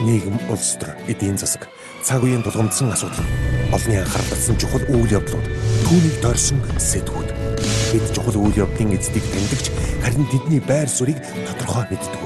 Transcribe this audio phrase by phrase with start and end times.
[0.00, 1.68] нийгэм, улс төр, эдийн засаг,
[2.02, 3.24] цаг үеийн тулгамдсан асуудал,
[3.72, 5.46] олонний анхаарал татсан чухал үйл явдлууд,
[5.84, 7.30] түүнийг дорсон сэтгүүд.
[7.92, 9.66] Бид чухал үйл явдлын эздийг тэмдэгч
[10.00, 12.22] харин тэдний байр суурийг тодорхой мэддэг.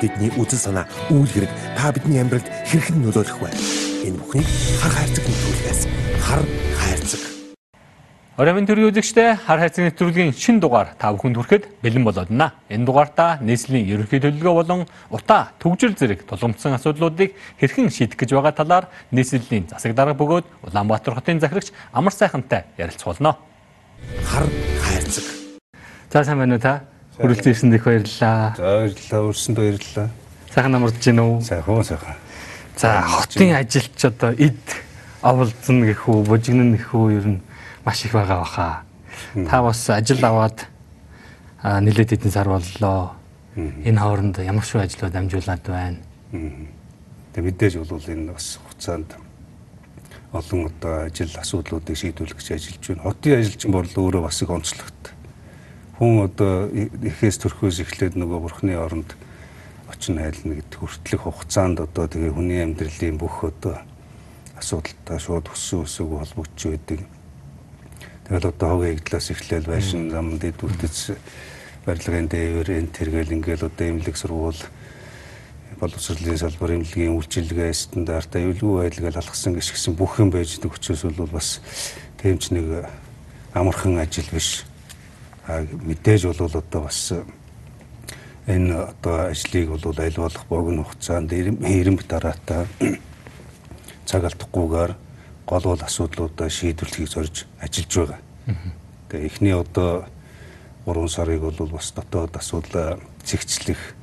[0.00, 3.52] Тэдний үзэл санаа, үйл хэрэг та бидний амьдралд хэрхэн нөлөөлөх вэ?
[4.08, 4.48] Энэ бүхнийг
[4.80, 5.80] хар хайрцаг нэвтрүүлгээс
[6.24, 6.42] хар
[8.40, 12.56] Оройн төрийн үзэгчтэй хар хайцаг нэвтрүүлгийн шин дугаар та бүхэнд хүрэхэд бэлэн болоод байна.
[12.72, 18.56] Энэ дугаартаа нийслэлийн ерөнхий төлөвлөгөө болон утаа төгжил зэрэг тулгымдсан асуудлуудыг хэрхэн шийдэх гэж байгаа
[18.56, 23.36] талаар нийслэлийн засаг дарга бөгөөд Улаанбаатар хотын захирагч Амар сайхантай ярилцуулна.
[24.24, 24.48] Хар
[24.88, 25.24] хайрцаг.
[26.08, 26.88] За сайн байна уу та?
[27.20, 28.56] Хүрэлцэн ирсэнд их баярлалаа.
[28.56, 29.20] За баярлалаа.
[29.28, 30.08] Өрсөнд баярлалаа.
[30.48, 31.44] Сайхан амарч гин үү?
[31.44, 32.16] Сайхан сайхан.
[32.72, 34.64] За хотын ажилч одоо эд
[35.20, 37.40] оволцсон гэх үү, бужигнан гэх үү ер нь
[37.90, 38.82] маш их байгаа баха.
[39.34, 40.66] Та бас ажил аваад
[41.62, 43.18] нэлээд хэдэн сар боллоо.
[43.58, 45.98] Энэ хооронд ямар шүү ажлууд амжуулаад байна.
[46.30, 49.18] Тэгээ мэдээж бол энэ бас хугацаанд
[50.30, 53.02] олон одоо ажил асуудлуудыг шийдвэрлэх гэж ажиллаж байна.
[53.02, 55.02] Хотын ажилчин бол өөрөө бас их онцлогт.
[55.98, 59.18] Хүн одоо эхээс төрхөөс эхлээд нөгөө бурхны оронд
[59.90, 63.82] очин хайлна гэдэг хүртэлх хугацаанд одоо тэгээ хүний амьдралын бүх одоо
[64.54, 67.19] асуудалтай шууд өссөн өсөөгөө холбогдож байдаг
[68.30, 71.18] Тэгэл одоо хогийн эгдлээс эхлээл байшин зам дэд үлдэц
[71.82, 74.62] барилгын дээвэр энэ тэргээл ингээл одоо эмнэлэг сургууль
[75.82, 81.26] боловсролын салбар эмнэлгийн үйлчилгээ стандарт аюулгүй байдалыг алгасан гიშгсэн бүх юм байж байгаа учраас бол
[81.26, 81.58] бас
[82.22, 82.86] тэмч нэг
[83.50, 84.62] амархан ажил биш.
[85.50, 87.10] А мэдээж бол одоо бас
[88.46, 92.70] энэ одоо ажлыг бол аль болох богино хугацаанд эренб дараатай
[94.06, 95.09] цаг алдахгүйгээр
[95.50, 98.20] гол бол асуудлуудаа шийдвэрлэхийг зорж ажиллаж байгаа.
[99.10, 100.06] Тэгээ эхний одоо
[100.86, 103.98] 3 сарыг бол бас дотоод асуудал цэгцлэх.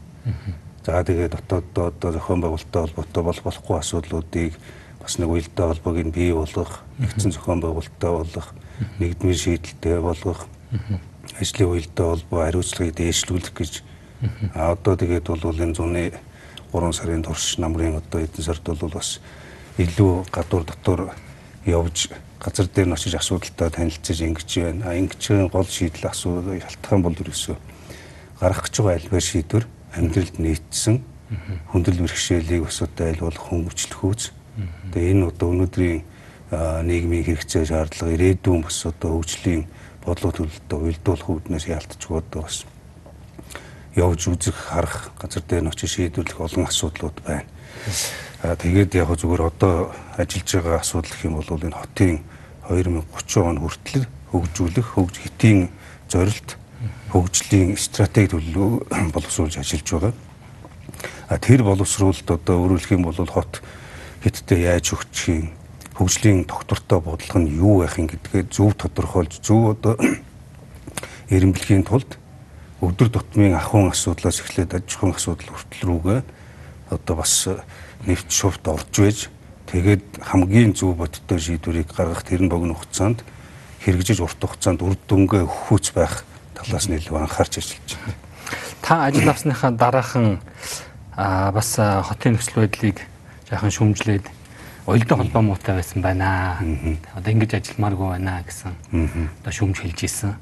[0.84, 4.54] За тэгээ дотооддоо одоо зохион байгуулалттай холбоотой болох болохгүй асуудлуудыг
[5.00, 8.52] бас нэг уялдаа холбоог нь бий болгох, нэгдсэн зохион байгуулалттай болгох,
[9.00, 10.52] нэгдмийн шийдэлтэй болгох,
[11.40, 13.74] ажлын уялдаа холбоо хариуцлагыг дээшлүүлэх гэж
[14.56, 16.12] а одоо тэгээд бол энэ зуны
[16.74, 19.20] 3 сарын турш намрын одоо эдэн сард бол бас
[19.78, 21.14] илүү гадуур дотор
[21.68, 24.82] явж газар дээр нь очиж асуудалтай танилцаж ингэж байна.
[24.88, 27.56] А ингэж гол шийдэл асуудал шалтгаан юм бол ерөөсөө
[28.40, 29.66] гарах гэж байгаа альбаар шийдвэр
[29.98, 30.96] амьдралд нийцсэн
[31.72, 33.48] хүндэл бэрхшээлийг одоо аль болох
[34.00, 34.32] үүс.
[34.94, 36.02] Тэгээ энэ одоо өнөөдрийн
[36.88, 39.68] нийгмийн хэрэгцээ шаардлага ирээдүйн бас одоо хөгжлийн
[40.06, 42.64] бодлого төлөлтөд уялдуулах үүднээс яалтчгүй одоо бас
[43.98, 47.50] явж үзэх харах газар дээр нь очиж шийдвэрлэх олон асуудлууд байна.
[48.38, 52.22] Тэгээд яг зүгээр одоо ажиллаж байгаа асуудал гэх юм бол энэ хотын
[52.70, 55.74] 2030 он хүртэл хөгжүүлэх хөгж хэтийн
[56.06, 56.50] зорилт
[57.10, 60.14] хөгжлийн стратеги төлөв боловсруулж ажиллаж байгаа.
[61.34, 63.66] А тэр боловсруулалт одоо өөрөлдөх юм бол хот
[64.22, 65.50] хиттэй яаж хөгжих юм
[65.98, 69.98] хөгжлийн доктортой бодлого нь юу байх юм гэдгээ зөв тодорхойлж зөв одоо
[71.34, 72.22] эренблэхийн тулд
[72.86, 76.20] өдөр тутмын ахуйн асуудлаас эхлээд аж ахуйн асуудал хүртэл рүүгээ
[76.94, 77.34] одоо бас
[78.06, 79.20] нэвт шувт орж байж
[79.72, 83.24] тэгээд хамгийн зөв бодиттой шийдвэрийг гаргах тэр нь богино хугацаанд
[83.82, 88.16] хэрэгжиж урт хугацаанд үр дүнгээ өгөхүүц байх талаас нь илүү анхаарч ажиллаж байна.
[88.82, 90.40] Та ажил авсныхаа дараахан
[91.18, 93.02] бас хотын нөхцөл байдлыг
[93.50, 94.26] жаахан шүмжлээд
[94.88, 96.60] уялдаа холбоо муутай байсан байна.
[97.16, 98.76] Одоо ингэж ажилламааргүй байна гэсэн.
[99.44, 100.36] Одоо шүмж хэлж исэн.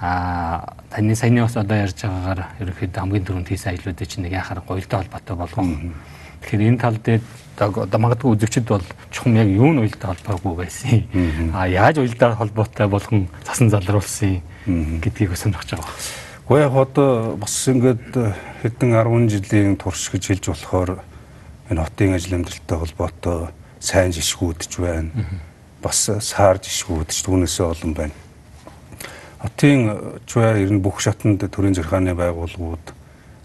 [0.00, 4.62] А таны саяны бас одоо ярьж байгаагаар ерөнхийдөө хамгийн түрүүнд хийсэн ажлуудыг чинь нэг яхаар
[4.62, 5.66] уялдаа холбоотой болгох
[6.42, 7.22] Тэгэхээр энэ тал дээр
[7.58, 11.02] одоо магадгүй үзэгчд бол чухам яг юу нь уялдаа холбоогүй байсан.
[11.54, 14.42] А яаж уялдаа холбоотой болгон цасан залруулсан
[15.02, 15.90] гэдгийг сонирхож байгаа.
[16.46, 18.14] Гэхдээ яг одоо бас ингээд
[18.62, 21.02] хэдэн 10 жилийн турш гэж хэлж болохоор
[21.70, 23.38] энэ хотын ажил амьдралтай холбоотой
[23.80, 25.10] сайн жишгүүдж байна.
[25.82, 28.14] Бас саар жишгүүдж түүнээсээ олон байна.
[29.42, 32.86] Хотын чуя ер нь бүх шатнд төрийн зэрхааны байгууллагууд,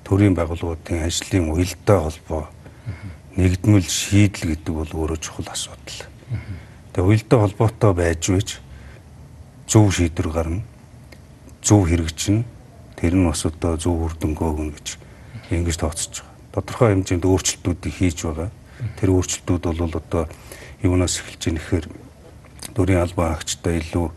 [0.05, 2.52] төрийн байгууллагуудын ажлын уялдаа холбоо
[3.37, 6.01] нэгдмэл шийдэл гэдэг бол өөрөө чухал асуудал.
[6.93, 8.49] Тэгээ уялдаа холбоотой байж вэж
[9.67, 10.61] зөв шийдвэр гарна.
[11.65, 12.45] Зөв хэрэгжин
[12.99, 14.87] тэр нь бас одоо зөв үр дүнгөө өгнө гэж
[15.49, 16.53] ингэж тооцож байгаа.
[16.53, 18.49] Тодорхой хэмжээнд өөрчлөлтүүдийг хийж байгаа.
[19.01, 20.23] Тэр өөрчлөлтүүд бол одоо
[20.85, 21.85] юунаас эхэлж ийн гэхээр
[22.75, 24.11] дөрийн албан агчтай илүү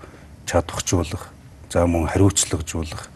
[0.45, 1.33] чадахжуулах,
[1.73, 3.09] за мөн хариуцлагажуулах.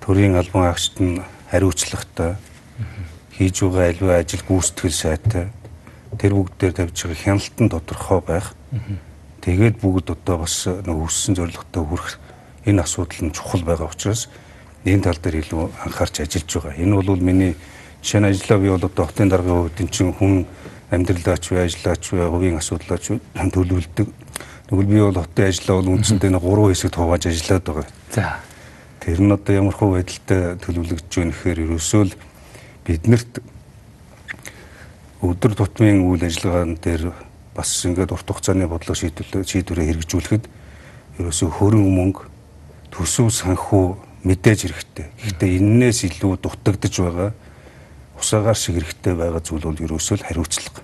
[0.00, 1.20] Төрийн албан агчт нь
[1.50, 2.36] хариуцлагатай
[3.38, 5.46] хийж байгаа аливаа ажил гүйцэтгэл сайтай
[6.18, 8.54] тэр бүгд дээр тавьж байгаа хяналт нь тодорхой байх.
[9.42, 12.18] Тэгээд бүгд одоо бас нэг өссөн зорилготой хүрэх
[12.64, 14.30] энэ асуудал нь чухал байгаа учраас
[14.86, 16.74] энэ тал дээр илүү анхаарч ажиллаж байгаа.
[16.78, 20.46] Энэ бол миний нь ажлаа би бол одоо хотын даргын хувьд чинь хүн
[20.90, 23.04] амьдралаач вэ, ажиллаач вэ, хувийн асуудлаач
[23.54, 24.08] төлөвлөдөг.
[24.68, 27.86] Тэгвэл би бол хотын ажлаа бол үндсэндээ нэг гурван хэсэгт хувааж ажиллаад байгаа.
[28.12, 28.38] За.
[29.00, 32.12] Тэр нь одоо ямар хөө байдалтай төлөвлөгдөж байна гэхээр ерөөсөө л
[32.84, 33.40] биднэрт
[35.24, 37.12] өдөр тутмын үйл ажиллагаан дээр
[37.56, 40.44] бас ингээд урт хугацааны бодлого шийдвэр шийдвэрээ хэрэгжүүлэхэд
[41.22, 42.28] ерөөсөө хөрөн мөнгө
[42.92, 43.84] төсөв санхүү
[44.26, 45.06] мэдээж хэрэгтэй.
[45.24, 47.30] Гэхдээ эннээс илүү дутагдж байгаа
[48.18, 50.82] усаагаар шиг хэрэгтэй байгаа зүйл бол ерөөсөө л хариуцлага.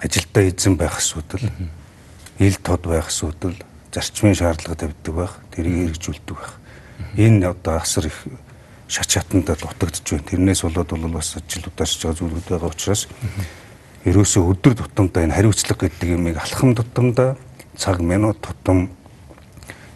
[0.00, 1.44] Ажилдаа эзэн байх асуудал,
[2.38, 3.56] ил тод байх асуудал,
[3.92, 6.54] зарчмын шаардлага тавьдаг байх, тэрийг хэрэгжүүлдэг байх.
[7.16, 8.16] Энэ одоо асар их
[8.90, 10.26] шач хатанда дутагдж байна.
[10.26, 13.06] Тэрнээс болоод бол бас ажил удаашж байгаа зүйлүүд байгаа учраас
[14.02, 17.38] ерөөсөө өдөр тутамдаа энэ хариуцлага гэдэг юмыг алхам тутамдаа
[17.78, 18.90] цаг минут тутам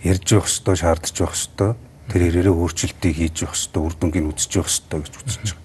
[0.06, 1.74] ярьж явах ёстой, шаардж явах ёстой.
[2.12, 5.64] Тэр ирээрээ өөрчлөлтийг хийж явах ёстой, үр дүнгийг үзэж явах ёстой гэж үзэж байгаа.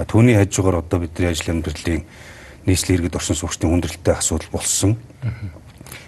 [0.00, 2.06] А түүний хажуугаар одоо бидний ажил амьдралын
[2.64, 4.96] нийслэлийн иргэд орсон суугчдын хүндрэлтэй асуудал болсон.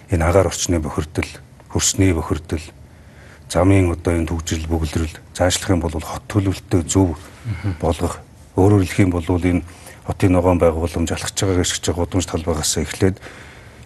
[0.09, 1.27] Энэ агаар орчны бохирдол,
[1.67, 2.63] хөрсний бохирдол,
[3.53, 7.13] замын одоо энэ төгжрөл бөглөрөл цаашлах юм бол хот төлөвлөлтөө зөв
[7.77, 8.17] болгох.
[8.57, 9.61] Өөрөөр хэлэх юм бол энэ
[10.09, 13.17] хотын ногоон байгууламж алхаж байгаа гიშгэж байгаа гудамж талбайгаас эхлээд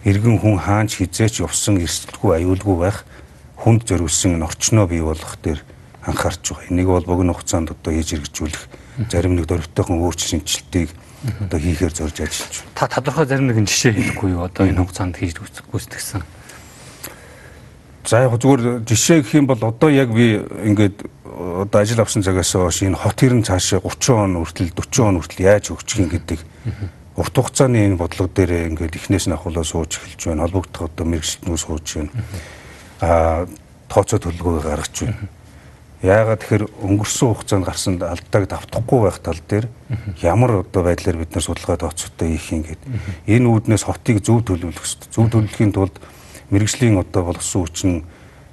[0.08, 3.04] иргэн хүн хаанч хизээч явсан эрсдэлгүй аюулгүй байх
[3.60, 5.60] хүнд зориулсан орчноо бий болгох дээр
[6.06, 6.68] анхаарч байгаа.
[6.72, 8.64] Энийг бол богино хугацаанд одоо хийж хэрэгжүүлэх
[9.10, 10.90] зарим нэг дөрвтойхон өөрчлөлтийг
[11.44, 12.74] одоо хийхээр зорж ажиллаж байна.
[12.74, 14.46] Та тодорхой зарим нэгэн жишээ хэлэхгүй юу?
[14.46, 16.22] Одоо энэ хугацаанд хийж гүйцэтгсэн.
[18.08, 22.56] За яг зүгээр жишээ гэх юм бол одоо яг би ингээд одоо ажил авсан цагаас
[22.56, 26.40] хойш энэ хот хэрн цаашаа 30 он хүртэл 40 он хүртэл яаж хөгжих юм гэдэг
[27.20, 30.48] урт хугацааны энэ бодлого дээр ингээд эхнээс нь ахуулаа сууж эхэлж байна.
[30.48, 32.10] Холбогдох одоо мэрэгчлэнүүд сууж байна
[33.04, 33.44] а
[33.92, 35.28] тооцоо төлөвлөгөө гаргаж байна.
[36.00, 39.68] Яагаад тэгэхээр өнгөрсөн хугацаанд гарсан алдааг давтахгүй байх тал дээр
[40.24, 42.82] ямар одоо байдлаар бид нар судалгаа тооцоотой хийх юм гээд
[43.28, 45.12] энэ үүднээс хотыг зөв төлөвлөх хэрэгтэй.
[45.12, 45.98] Зөв төлөвлөхийн тулд
[46.50, 48.04] мэрэгжлийн одоо болсон хүчин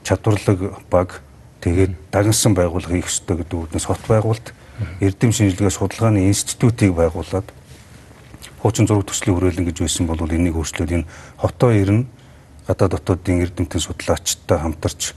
[0.03, 0.59] чадварлаг
[0.89, 1.21] баг.
[1.61, 4.53] Тэгээд дагнсан байгууллага хийх хэрэгтэй гэдэг үүднээс хот байгуулалт
[5.01, 7.47] эрдэм шинжилгээ судалгааны институтыг байгуулад
[8.61, 11.09] хуучин зураг төслийн хүрээлэн гэж байсан бол энийг өөрчлөөд энэ
[11.41, 12.05] хотоо ирнэ.
[12.67, 15.13] Гадаа дотоодын эрдэмтэн судлаачтай хамтарч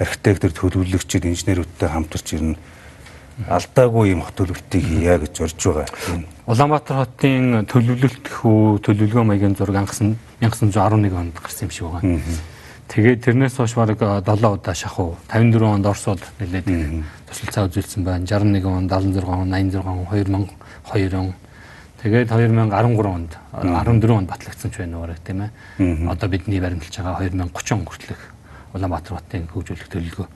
[0.00, 2.56] архитектор төлөвлөгчид инженерүүдтэй хамтарч ирнэ
[3.46, 5.86] алдаагүй юм хот төлөвлөлтийг хийя гэж зорж байгаа.
[6.50, 12.18] Улаанбаатар хотын төлөвлөлт хүү төлөвлөгөө маягийн зураг анхсан 1911 онд гарсан юм шиг байгаа.
[12.88, 16.66] Тэгээд тэрнээс хойш бараг 7 удаа шахуу 54 онд Оросод нэлээд
[17.28, 18.26] тусалцаа үзүүлсэн байна.
[18.26, 21.34] 61 он, 76 он, 86 он, 2002 он
[21.98, 25.50] Тэгээд 2013 онд 14 онд батлагдсан ч байна уу тийм ээ.
[26.06, 28.22] Одоо бидний баримталж байгаа 2030 он хүртэлх
[28.70, 30.28] Улаанбаатар хотын хөгжүүлэх төлөвлөгөө.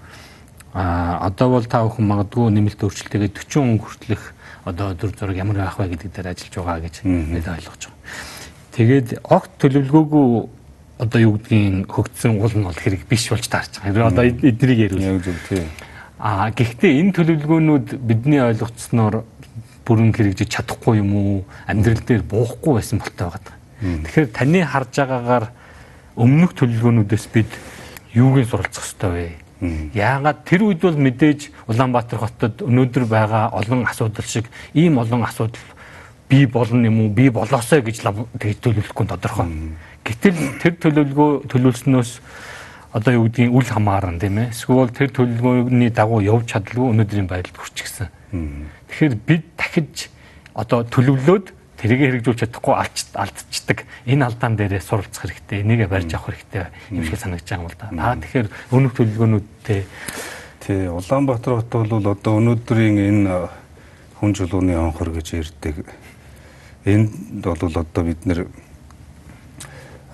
[0.73, 4.25] А одоо бол та бүхэн магадгүй нэмэлт өөрчлөлтөйгээ 40 он хүртэлх
[4.65, 8.01] одоо төр зураг ямар байх вэ гэдэг дээр ажиллаж байгаа гэж бид ойлгож байгаа.
[8.73, 10.27] Тэгээд огт төлөвлөгөөгүй
[11.03, 14.09] одоо юу гэдгийг хөгжсөн уул нь бол хэрэг биш болж таарч байгаа.
[14.09, 15.13] Одоо эднийг яриулъя.
[15.13, 15.69] Яг зөв тийм.
[16.17, 19.27] А гэхдээ энэ төлөвлөгөөнүүд бидний ойлгоцсноор
[19.83, 21.35] бүрэн хэрэгжиж чадахгүй юм уу
[21.67, 23.57] амьдрал дээр буухгүй байсан болтой байгаа.
[23.83, 25.47] Тэгэхээр таны харж байгаагаар
[26.15, 27.51] өмнөх төлөвлөгөөнүүдээс бид
[28.15, 29.42] юугийн суралцах ёстой вэ?
[29.95, 35.63] Яагаад тэр үед бол мэдээж Улаанбаатар хотод өнөөдөр байгаа олон асуудал шиг ийм олон асуудал
[36.27, 37.09] бий болно юм уу?
[37.15, 39.47] Бий болоосой гэж төлөвлөхгүй тодорхой.
[40.03, 42.11] Гэтэл тэр төлөвлөгөө төлөвлснөөс
[42.91, 44.51] одоо юу гэдгийг үл хамааран тийм ээ.
[44.51, 48.11] Эсвэл тэр төлөвлөгөөний дагуу явж чадалгүй өнөөдрийн байдалд хүрчихсэн.
[48.91, 50.11] Тэгэхээр бид дахиж
[50.59, 55.67] одоо төлөвлөөд тэрийг хэрэгжүүлж чадахгүй алдчихдаг энэ алдаан дээрээ суралцах хэрэгтэй.
[55.67, 57.87] Энийгээ барьж авах хэрэгтэй юм шиг санагдаж байгаа юм л да.
[57.99, 59.81] Аа тэгэхээр өнөх төлөвлөгөөнүүдтэй
[60.63, 63.35] тий Улаанбаатар хот бол одоо өнөөдрийн энэ
[64.23, 65.91] хүн чулууны онхор гэж ярьдаг.
[66.87, 68.47] Энд бол одоо бид нэр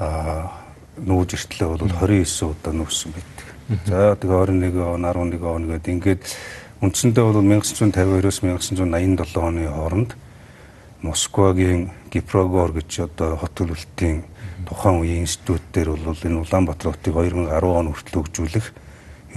[0.01, 0.57] аа
[0.97, 3.47] нүүж иртлээ бол 29 удаа нүүсэн байдаг.
[3.85, 6.25] За тэгээ 21 он 11 он гэдэг ингээд
[6.81, 10.17] Үндсэндээ бол 1952-оос 1987 оны хооронд
[11.03, 14.25] Москвагийн Гипрогор гэж одоо хот төлөвлөлтийн
[14.67, 18.67] тухайн үеийн институт дээр бол энэ Улаанбаатар хотыг 2010 он хүртэл хөгжүүлэх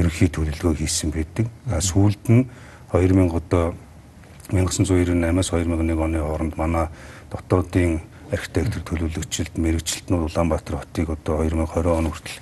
[0.01, 1.45] ерөнхий төлөвлөгөө хийсэн байдаг.
[1.69, 2.49] А сүүлд нь
[2.89, 3.77] 2000 одоо
[4.49, 6.89] 1998-аас 2001 оны хооронд манай
[7.29, 8.01] дотоодын
[8.33, 12.39] архитектор төлөвлөгчөлд мэрэгчлэлтнүүд Улаанбаатар хотыг одоо 2020 он хүртэл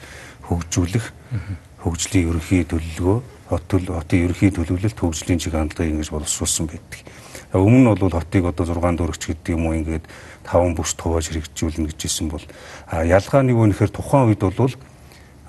[0.47, 1.05] хөгжүүлэх
[1.83, 3.17] хөгжлийн ерөнхий төлөвлөгөө
[3.49, 7.01] хот хотын ерөнхий төлөвлөлт хөгжлийн чиг хандлагыг ингэж боловсруулсан байдаг.
[7.53, 10.05] Өмнө нь бол хотыг одоо 6 дөрөгч гэдэг юм уу ингээд
[10.45, 12.45] 5 бүс тувааж хэрэгжүүлнэ гэжсэн бол
[12.91, 14.73] ялгаа нэг үнэхээр тухайн үед бол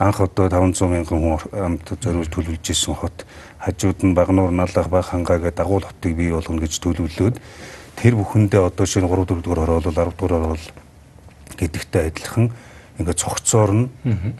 [0.00, 3.28] анх одоо 500 мянган хүн амт зориулж төлөвлөж исэн хот
[3.60, 7.36] хажууд нь Багнуур Налах Баг хангаа гэдэг дагуул хотыг бий болгоно гэж төлөвлөөд
[8.00, 10.66] тэр бүхэндээ одоо шинэ 3 4 дугаар хороол 10 дугаар хороол
[11.60, 12.48] гэдэгтэй адилхан
[12.96, 13.86] ингээд цогцоор нь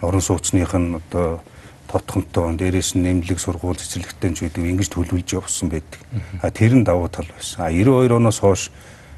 [0.01, 1.45] орон сууцных нь одоо
[1.91, 5.99] тотхонтой дээрээс нь нэмлэг сургууль цэцэрлэгтэй ч гэдэг ингэж төлөвлөж явсан байдаг.
[6.39, 7.67] А тэр нь давуу тал байсан.
[7.67, 8.71] А 92 оноос хойш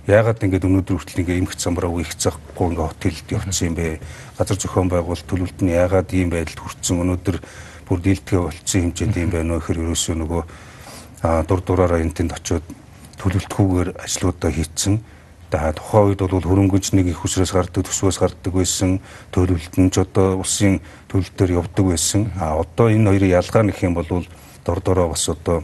[0.09, 4.01] яагаад ингэж өнөөдөр хүртэл ингэ эмх замбраа их захгүй ингэ хотелд явцсан юм бэ?
[4.41, 6.99] Газар зохион байгуулалт төлөвлөлт нь яагаад ийм байдалд хүрсэн?
[6.99, 7.37] Өнөөдөр
[7.87, 10.43] бүр дийлдэхэ болцсон хэмжээнд юм байна вэ гэхээр ерөөсөө нөгөө
[11.47, 12.67] дур дураараа энтэнд очиод
[13.23, 14.99] төлөвлөлтгүйгээр ажлуудаа хийцэн
[15.53, 19.05] та тухайн үед бол хөрөнгөж нэг их хүсрээс гардаг төсвөөс гардаг байсан
[19.37, 20.81] төлөвлөлт нь ч одоо улсын
[21.13, 22.33] төлөлтөөр явдаг байсан.
[22.41, 24.09] А одоо энэ хоёрын ялгаа нэх юм бол
[24.65, 25.61] дор дороо бас одоо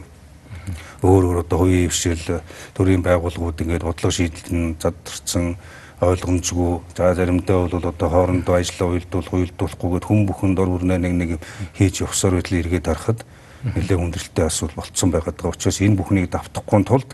[1.01, 2.43] өөр өөр одоо хувийн хвшил
[2.77, 5.57] төрийн байгууллагууд ингээд бодлого шийдэлд нь задарсан
[6.05, 11.29] ойлгомжгүй за заримдаа бол одоо хоорондоо ажиллаа уйлдуулах уйлдуулахгүйгээр хүн бүхэн дор бүрнээ нэг нэг
[11.75, 13.25] хийж явсаар байдлыг эргээд харахад
[13.63, 17.09] нэлээд хүндрэлтэй асуудал болцсон байгаад байгаа учраас энэ бүхнийг давтахгүй тулд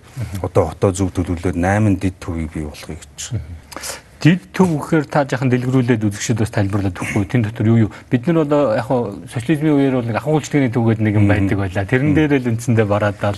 [0.45, 5.53] одоо хотоо зөв төлөвлөлөөд 8 дид төвийг бий болгоё гэж дид төв гэхээр та жахан
[5.53, 7.91] дэлгэрүүлээд үзэгчд бас тайлбарлаад өгөхгүй тэн дотор юу юу?
[8.10, 8.89] Бид нар одоо яг
[9.29, 13.38] социализмын үеэр бол нэг үйлчлэгээний төвгээд нэг юм байдаг байлаа тэрэн дээр л үндсэндээ бараадал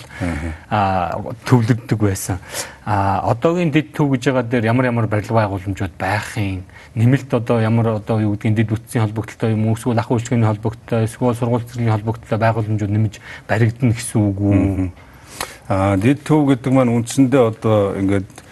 [0.72, 1.12] а
[1.44, 2.40] төвлөрдөг байсан.
[2.88, 6.64] А одоогийн дид төв гэж байгаа дээр ямар ямар барилга байгууламжууд байх юм?
[6.96, 9.76] Нэмэлт одоо ямар одоо юу гэдгийг дид бүтцийн холбогдлолтой юм уу?
[9.76, 14.92] Эсвэл ахын үйлчлэгээний холбогдлолтой эсвэл сургууль зэргийн холбогдлолтой байгууламжууд нэмж баригдана гэсэн үг үү?
[15.68, 18.47] А дид төв гэдэг маань үндсэндээ одоо ингээд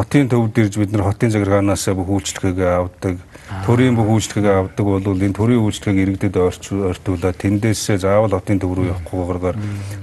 [0.00, 3.20] хотын төвд ирж бид нар хотын захиргаанаас бүх үйлчлэгээ авдаг.
[3.68, 8.96] Төрийн бүх үйлчлэгээ авдаг бол энэ төрийн үйлчлэгийг иргэдэд ойртуулаад тэндээсээ заавал хотын төв рүү
[8.96, 9.56] явахгүйгээр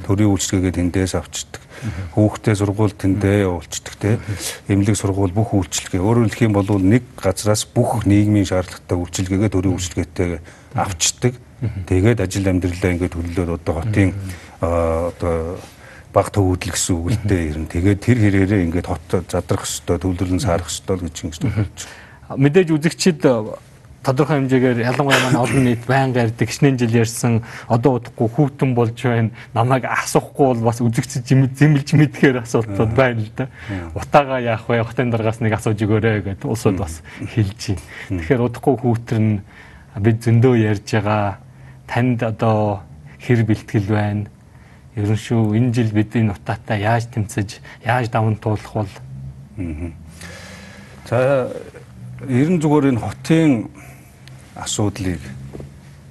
[0.05, 1.61] төрийн үйлчлэгээ тэндээс авчдаг.
[2.13, 4.21] Хүүхдээ сургууль тэндээ явуулцдаг те.
[4.69, 6.01] Эмнэлэг сургууль бүх үйлчлэгээ.
[6.01, 10.31] Өөрөөр хэлэх юм бол нэг газраас бүх нийгмийн шаардлагатай үйлчлэгээгээ төрийн үйлчлэгээтэй
[10.77, 11.33] авчдаг.
[11.89, 14.13] Тэгээд ажил амьдралаа ингээд төлөлөөд одоо хотын
[14.61, 15.57] одоо
[16.17, 17.69] баг төвөдөл гэсэн үг л дээ ер нь.
[17.69, 21.79] Тэгээд тэр хэрээрээ ингээд хот задрах хэвээр төвлөрөн саарах хэвээр гэж ингэж төлөвлөж.
[22.41, 23.21] Мэдээж үзэгчид
[24.01, 28.97] тодорхой хэмжээгээр ялангуяа манай олон нийт байнга ярьдаг хичнээн жил ярьсан одоо удахгүй хүүтэн болж
[29.03, 33.51] байна намайг асуухгүй бол бас үзэгч зэмлж мэдхээр асуултууд байна л да.
[33.93, 34.81] Утаага яах вэ?
[34.87, 38.21] Хотын дараагаас нэг асууж өгөөрэй гэдээ улсууд бас хэлж байна.
[38.23, 39.43] Тэгэхээр удахгүй хүүтэр нь
[39.99, 41.43] бид зөндөө ярьж байгаа
[41.85, 42.87] танд одоо
[43.19, 44.31] хэр бэлтгэл байна?
[44.97, 48.93] Ерөн шүү энэ жил бидний нутаатай яаж тэмцэж, яаж даван туулах бол
[51.07, 51.47] За
[52.27, 53.71] ерэн зүгээр энэ хотын
[54.59, 55.21] асуудлыг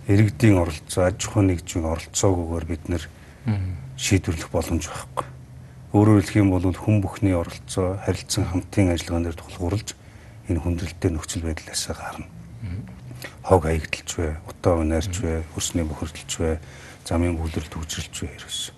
[0.08, 3.04] иргэдийн оролцоо, аж ахуйн нэгжийн оролцоогүйгээр бид нэр
[3.98, 5.26] шийдвэрлэх боломж байхгүй.
[5.92, 9.92] Өөрөөр хэлэх юм бол хүн бүхний оролцоо, харилцан хамтын ажиллагаан дээр тулгуурлаж
[10.48, 12.30] энэ хүндрэлтэй нөхцөл байдлаас гарна.
[13.42, 16.58] Хог хаягдaltaж вэ, утаа унаарч вэ, хөрсний бохирдолч вэ,
[17.04, 18.75] замын бүлрэлт хөгжрэлч вэ ерөөс.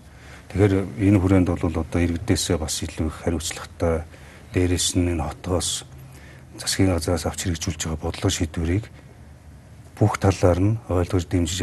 [0.49, 4.09] Тэгэхээр энэ хүрээнд бол одоо иргэдээсээ бас илүү их хариуцлагатай
[4.57, 5.85] дээрэс нь энэ хотоос
[6.57, 8.88] засгийн газраас авч хэрэгжүүлж байгаа бодлого шийдвэрийг
[10.00, 11.61] бүх талаар нь ойлгож дэмжиж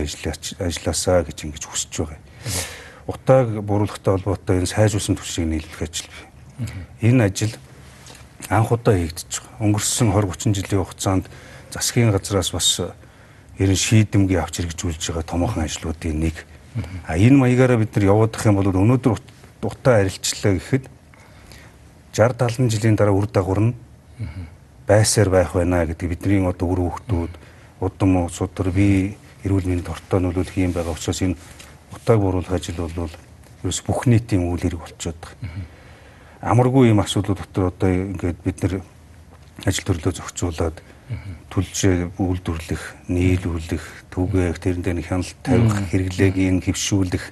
[0.61, 2.19] ажилласаа гэж ингэж хүсэж байгаа.
[3.09, 6.23] Утааг буруулахтай холбоотой энэ сайжруулсан түвшийг нийлүүлэх ажил бий.
[7.09, 7.53] Энэ ажил
[8.53, 9.65] анх удаа хийгдэж байгаа.
[9.65, 11.25] Өнгөрсөн 20 30 жилийн хугацаанд
[11.73, 12.81] засгийн газраас бас
[13.57, 16.35] ерэн шийдэмгий авч хэрэгжүүлж байгаа томоохон ажлуудын нэг
[17.07, 19.19] А энэ маягаараа бид нар явуудах юм бол өнөөдөр
[19.63, 20.89] утаа арилчлаа гэхэд
[22.13, 23.73] 60 70 жилийн дараа үр дагавар нь
[24.87, 27.33] байсаар байх байна гэдэг бидний одоо үр хөвгтүүд
[27.79, 31.35] удам судар би эрүүл мэндийн тортой нөлөөлөх юм байгаа учраас энэ
[31.93, 33.09] утааг бууруулах ажил бол
[33.63, 35.63] ерөөс бүх нийтийн үйл хэрэг болчиход байгаа.
[36.41, 38.73] Амаргүй юм асуудлууд дотор одоо ингээд бид нар
[39.65, 40.81] ажил төрлөө зохицуулаад
[41.53, 47.25] түлжээ үйлдвэрлэх, нийлүүлэх, түгээх, тэрэн дээр нэг хяналт тавих, хэрэглээгийн хэвшүүлэх,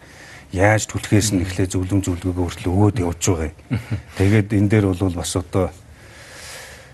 [0.54, 3.58] яаж түлхээс нь эхлээ зөвлөм зөвлөгөөгөө хүртэл өгөөд явж байгаа юм.
[4.22, 5.74] Тэгээд энэ дээр бол бас одоо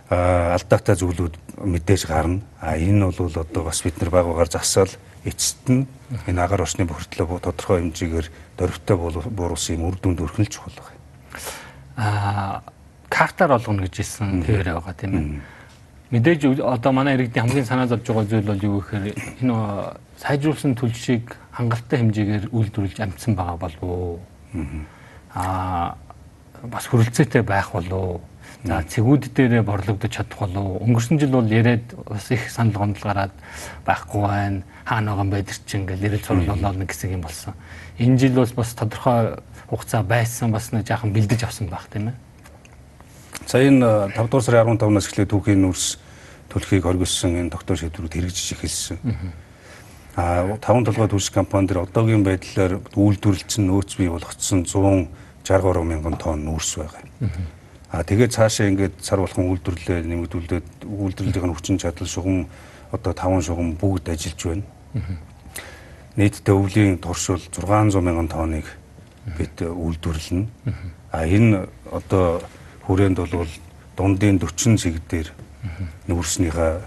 [0.07, 1.35] алдаатай зүйлүүд
[1.67, 2.39] мэдээж гарна.
[2.63, 4.95] А энэ бол одоо бас бид нар баг багаар засаал
[5.27, 5.83] эцэст нь
[6.31, 10.95] энэ агаар орчны бохирдлоо тодорхой хэмжээгээр дөрвтэй бууруулсан юм үр дүнд өрхөлж чухал байгаа.
[11.99, 12.63] Аа
[13.11, 15.58] картаар олгоно гэж хэлсэн тэр байгаа тийм ээ
[16.09, 19.13] Мэдээж одоо манай иргэдийн хамгийн санаа зовж байгаа зүйл бол юу гэхээр
[19.45, 24.19] энэ сайжруулсан төлшийг хангалттай хэмжээгээр үйлдвэрлэж амжсан байгаа болов уу?
[25.37, 26.01] Аа
[26.65, 28.21] бас хөрөлцөөтэй байх болов уу?
[28.65, 30.81] За цэгүүд дээрээ борлогдож чадах болов уу?
[30.81, 33.33] Өнгөрсөн жил бол яриад бас их санал гомдол гараад
[33.85, 34.63] байхгүй байна.
[34.89, 37.53] Хаана байгаа юм бэ тэр чинь ингээл ирэл сурал болоод нэг хэсэг юм болсон.
[38.01, 39.39] Энэ жил бас бас тодорхой
[39.69, 42.17] хугацаа байсан бас нэг жаахан бэлдэж авсан байх тийм ээ.
[43.49, 45.97] За энэ 5 дугаар сарын 15-наас эхлээд түүхийн нүрс
[46.53, 49.01] төлөхийг оргилсон энэ доктор шийдвэрүүд хэрэгжиж эхэлсэн.
[50.13, 56.21] А 5 толгой туршид компани дээр одоогийн байдлаар үйлдвэрлэлч нь нөөц бий болгоцсон 163 мянган
[56.21, 57.01] тонн нүүрс байгаа.
[57.89, 62.45] А тэгээд цаашаа ингээд сар болгон үйлдвэрлэлээ нэмэгдүүлээд үйлдвэрлэлийн хүчин чадал шугам
[62.93, 64.65] одоо 5 шугам бүгд ажиллаж байна.
[66.21, 68.69] Нийтдээ өвлийн туршил 600 мянган тонныг
[69.41, 70.45] бид үйлдвэрлэнэ.
[71.09, 72.45] А энэ одоо
[72.89, 73.45] хүрээнд бол
[73.93, 75.29] дундын 40 цэг дээр
[76.09, 76.81] нүүрснийхаа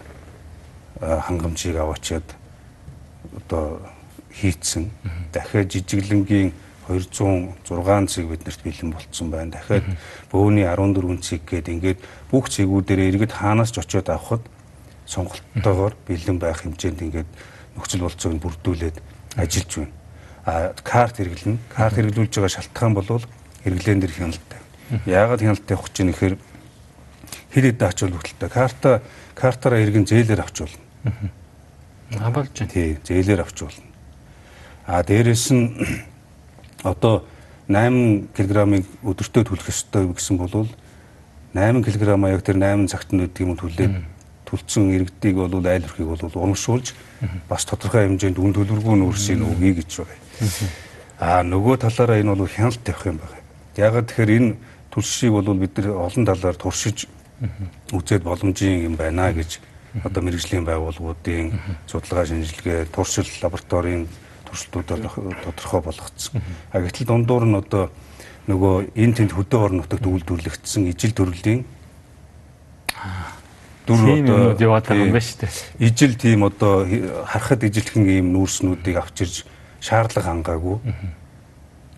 [0.99, 2.27] хангамжийг аваачаад
[3.39, 3.79] одоо
[4.35, 4.91] хийцэн
[5.31, 6.51] дахиад жижиглэнгийн
[6.91, 9.55] 206 цэг биднэрт бэлэн болцсон байна.
[9.55, 9.87] Дахиад
[10.35, 11.99] бөөний 14 цэг гээд ингээд
[12.35, 14.43] бүх цэгүүдээр иргэд хаанаас ч очиод авахд
[15.07, 17.31] сонголттойгоор бэлэн байх хэмжээнд ингээд
[17.79, 18.97] нөхцөл болцоог бүрдүүлээд
[19.39, 19.95] ажиллаж байна.
[20.43, 21.63] А карт хэрэглэнэ.
[21.71, 23.23] Карт хэрэглүүлж байгаа шалтгаан бол
[23.63, 24.62] хэрэглэн дээр хяналттай.
[25.07, 26.37] Яагаад хяналттай явах чинь гэхээр
[27.53, 28.49] хэд хэд дач холбогдолтой.
[28.49, 29.03] Карта
[29.35, 31.31] картаараа иргэн зээлээр авч болно.
[32.21, 32.73] А болж байна.
[32.73, 33.85] Тий, зээлээр авч болно.
[34.87, 35.73] А дээрэс нь
[36.83, 37.25] одоо
[37.69, 40.69] 8 кг-ыг өдөртөө төлөх ёстой гэсэн бол
[41.55, 43.95] 8 кг яг тэр 8 цагт нь гэдэг юм төлөөд
[44.53, 46.93] төлцсөн иргэдийг бол айл өрхийг бол урамшуулж
[47.49, 50.19] бас тодорхой хэмжээнд үн төлбөргүй нүүрсийг өгье гэж байгаа.
[51.23, 53.41] Аа нөгөө талаараа энэ бол хяналт тавих юм байна.
[53.81, 54.51] Ягаад тэгэхээр энэ
[54.93, 57.09] төлшийг бол бид нар олон талаар туршиж
[57.91, 59.59] үзээд боломжийн юм байна гэж
[60.05, 61.53] одоо мэрэгжлийн байгууллагуудын
[61.89, 64.09] судалгаа шинжилгээ, туршил лабораторийн
[64.47, 65.01] туршилтуудаар
[65.45, 66.41] тодорхой болгоцсон.
[66.73, 67.91] А гэтэл дундуур нь одоо
[68.49, 71.65] нөгөө энэ тэнд хөдөө орон нутагт үйлдвэрлэгдсэн ижил төрлийн
[73.87, 75.89] дүр одоо яваад байгаа юм байна шүү дээ.
[75.89, 76.87] Ижил тийм одоо
[77.27, 79.45] харахад ижилхэн ийм нүүрснүүдийг авчирж
[79.81, 80.79] шаардлага хангаагүй.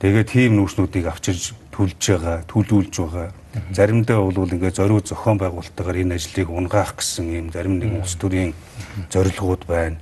[0.00, 3.28] Тэгээд тийм нүүрснүүдийг авчирж төлж байгаа, төлүүлж байгаа.
[3.74, 8.54] Заримдаа бол ингээд зориуд зохион байгуулалтаагаар энэ ажлыг унгаах гэсэн ийм зарим нэг улс төрийн
[9.10, 9.98] зорилгоуд байна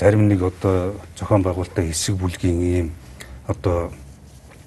[0.00, 2.86] зарим нэг одоо зохион байгуулалтаа хэсэг бүлгийн ийм
[3.46, 3.92] одоо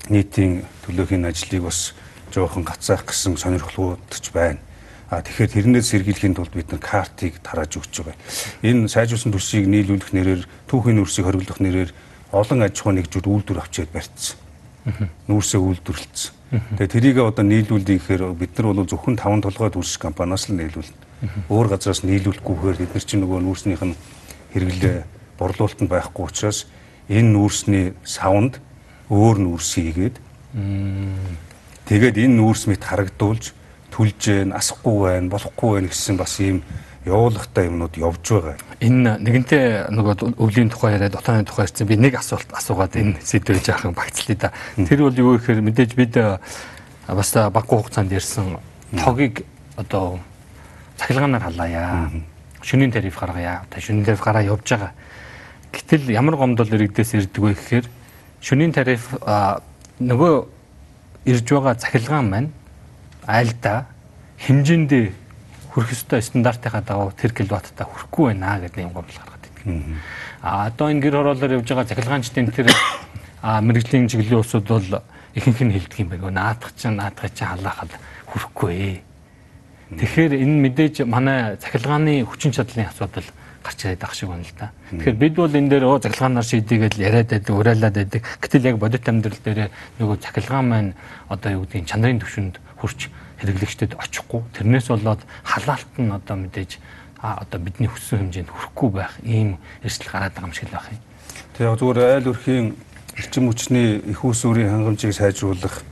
[0.05, 1.97] нийтийн төлөөхийн ажлыг бас
[2.29, 4.61] жоохон гацаах гэсэн сонирхлууд ч байна.
[5.09, 8.17] А тэгэхээр тэрнээс сэргийлэхийн тулд бид нар картыг тарааж өгч байгаа.
[8.61, 11.89] Энэ сайжруулсан төсвийг нийлүүлэх нэрээр түүхийн нүүрсийг хориглох нэрээр
[12.29, 14.37] олон аж ахуй нэгжүүд үйлдвэр авчиад барьцсан.
[15.27, 16.31] Нүүрсээ үйлдвэрлэлсэн.
[16.77, 21.47] Тэгээ тэрийг одоо нийлүүлдэг гэхээр бид нар бол зөвхөн таван толгой төрш компаниас л нийлүүлнэ.
[21.47, 23.95] Өөр газраас нийлүүлэхгүйгээр бид нар чинь нөгөө нүүрснийх нь
[24.53, 24.97] хэрэглээ
[25.39, 26.67] борлуулалтанд байхгүй учраас
[27.09, 28.59] энэ нүүрсний савнд
[29.09, 30.15] өөр нүүрс хийгээд
[31.89, 33.55] тэгээд энэ нүүрс мэт харагдуулж
[33.89, 36.61] түлж гэн асахгүй байна болохгүй байна гэсэн бас ийм
[37.05, 38.55] явуулгатай юмнууд явж байгаа.
[38.83, 43.63] Энэ нэгэнтээ нөгөө өвлийн тухай яриад дотооны тухай ярьсан би нэг асуулт асуугаад энэ сэдвээ
[43.63, 44.49] жаахан багцлаа да.
[44.75, 46.19] Тэр бол юу гэхээр мэдээж бид
[47.07, 48.59] бас баггүй хугацаанд ярьсан
[48.99, 49.47] тогийг
[49.79, 50.19] одоо
[50.99, 52.11] цахилгаанаар халаая.
[52.59, 53.63] Шөнийн тариф гаргая.
[53.69, 54.91] Та шөнийн тариф гараа явж байгаа.
[55.71, 57.85] Гэтэл ямар гомдол иргэдээс ирдэг вэ гэхээр
[58.43, 59.15] шөнийн тариф
[59.99, 60.33] нөгөө
[61.25, 62.49] ирж байгаа цахилгаан маань
[63.27, 63.87] айлда
[64.43, 65.22] хэмжээндээ
[65.73, 69.65] хүрэх ёстой стандартынхаа дагуу тэр киловаттаа хүрэхгүй байна гэдэг юм гомдол гаргаад идэг.
[70.45, 72.69] А одоо энэ гэр хороолоор явж байгаа цахилгаанчдын тэр
[73.41, 75.01] мэрэгжлийн чиглэлийн усуд бол
[75.33, 76.53] ихэнх нь хэлдэг юм байна.
[76.53, 77.89] Наадах чинь наадах чинь халаахад
[78.29, 79.01] хүрэхгүй.
[79.97, 83.25] Тэгэхээр энэ мэдээж манай цахилгааны хүчин чадлын асуудал
[83.65, 84.69] гарч ирээд ах шиг байна л да.
[84.93, 88.21] Тэгэхээр бид бол энэ дээр оо цахилгаанаар шийдээгээл яриад байдаг, уриалаад байдаг.
[88.41, 90.91] Гэтэл яг бодит амьдрал дээр нөгөө цахилгаан маань
[91.29, 93.09] одоо юу гэдгийг чанарын төвшөнд хүрч
[93.43, 94.41] хэрэглэгчдэд очихгүй.
[94.55, 96.79] Тэрнээс болоод халаалт нь одоо мэдээж
[97.19, 100.99] одоо бидний хүссэн хэмжээнд хүрэхгүй байх ийм эрсдэл гараад байгаа юм шиг л байх юм.
[101.55, 102.65] Тэгээ зүгээр айл өрхийн
[103.15, 105.83] эрчим хүчний их усүрийн хангамжийг сайжруулах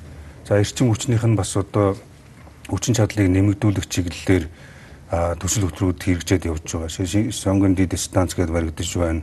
[0.47, 1.95] за эрчим хүчнийх нь бас одоо
[2.67, 4.45] хүчин чадлыг нэмэгдүүлэх чиглэлээр
[5.11, 7.31] төсөл хөтөлбөрүүд хэрэгжээд явж байгаа.
[7.31, 9.21] Сонгон дид станц гэдээ баригдаж байна.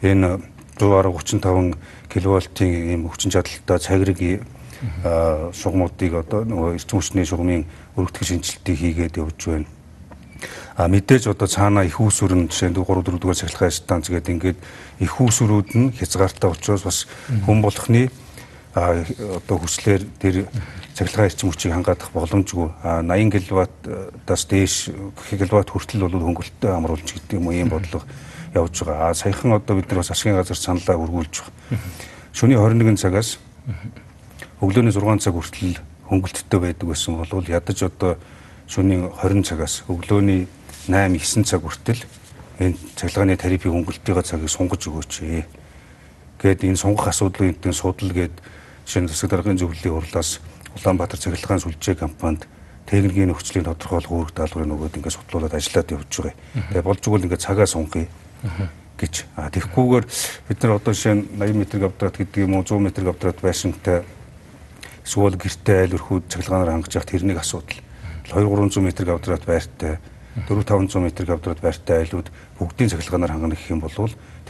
[0.00, 0.40] Энэ
[0.80, 1.76] 135
[2.08, 4.20] кВт-ийн ийм хүчин чадалтай цагирыг
[5.02, 7.64] шугамуудыг одоо нөгөө эрчим хүчний шугамын
[7.96, 9.66] өргөдөх шинжилтийг хийгээд явж байна.
[10.76, 14.58] А мэдээж одоо цаана их нь жишээ нь 3 4 дугаар цахилгаан станц гэдэг ингээд
[15.00, 17.08] их үүсвэрүүд нь хязгаартай учраас бас
[17.48, 18.10] хүн болохны
[18.76, 20.44] одоо хүслээр тэр
[20.92, 27.48] цахилгаан эрчим хүчийг хангаадах боломжгүй 80 кВт-аас дээш кВт хүртэл бол хөнгөлөлтөд амруулж гэдэг юм
[27.48, 28.04] уу ийм бодлого
[28.52, 29.10] явж байгаа.
[29.10, 31.80] А саяхан одоо бид нар бас ашигын газар саналаа өргүүлж байгаа.
[32.36, 33.40] Шөнийн 21 цагаас
[34.60, 35.76] өглөөний 6 цаг хүртэл
[36.08, 38.16] хөнгөлөлтөд байдаг байсан бол ядаж одоо
[38.68, 40.48] шөнийн 20 цагаас өглөөний
[40.88, 42.00] 8 9 цаг хүртэл
[42.58, 45.12] энэ цахилгааны тарифын хөнгөлөлтийн цагийг сунгаж өгөөч.
[46.40, 50.40] Гээд энэ сунгах асуудлын эдийн судал гээд нь засаг даргын зөвлөлийн хурлаас
[50.76, 52.48] Улаанбаатар цахилгаан сүлжээ компанид
[52.88, 56.34] техникийн нөхцөлийн тодорхойлох үүрэг даалгаврын нөгөөд ингээд судлуулад ажиллаад явж байгаа.
[56.70, 58.08] Тэгээ болж игэл ингээд цагаа сунгая.
[58.96, 59.14] гэж.
[59.36, 60.04] А тэгэхгүйгээр
[60.48, 64.04] бид нар одоо жишээ нь 80 м квадрат гэдэг юм уу 100 м квадрат байшинтай
[65.06, 67.78] эсвэл гэртээ айл өрхүүд цахилгаанаар хангаж явах тэрнийг асуудал.
[68.26, 70.02] 2 300 м квадрат байртай
[70.50, 73.94] 4 500 м квадрат байртай айлууд бүгдийн цахилгаанаар хангана гэх юм бол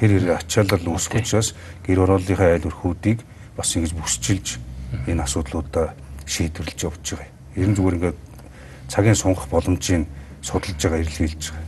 [0.00, 1.52] тэр хэрэг ачаалал үүсэх учраас
[1.84, 3.20] гэр орооллынхаа айл өрхүүдийг
[3.52, 4.56] бас ингэж бүсчилж
[5.04, 5.92] энэ асуудлуудаа
[6.24, 7.28] шийдвэрлэж явж байгаа.
[7.54, 8.18] Ер нь зүгээр ингээд
[8.88, 10.08] цагийн сунгах боломжийг
[10.40, 11.64] судалж байгаа эрэлхийлж байгаа.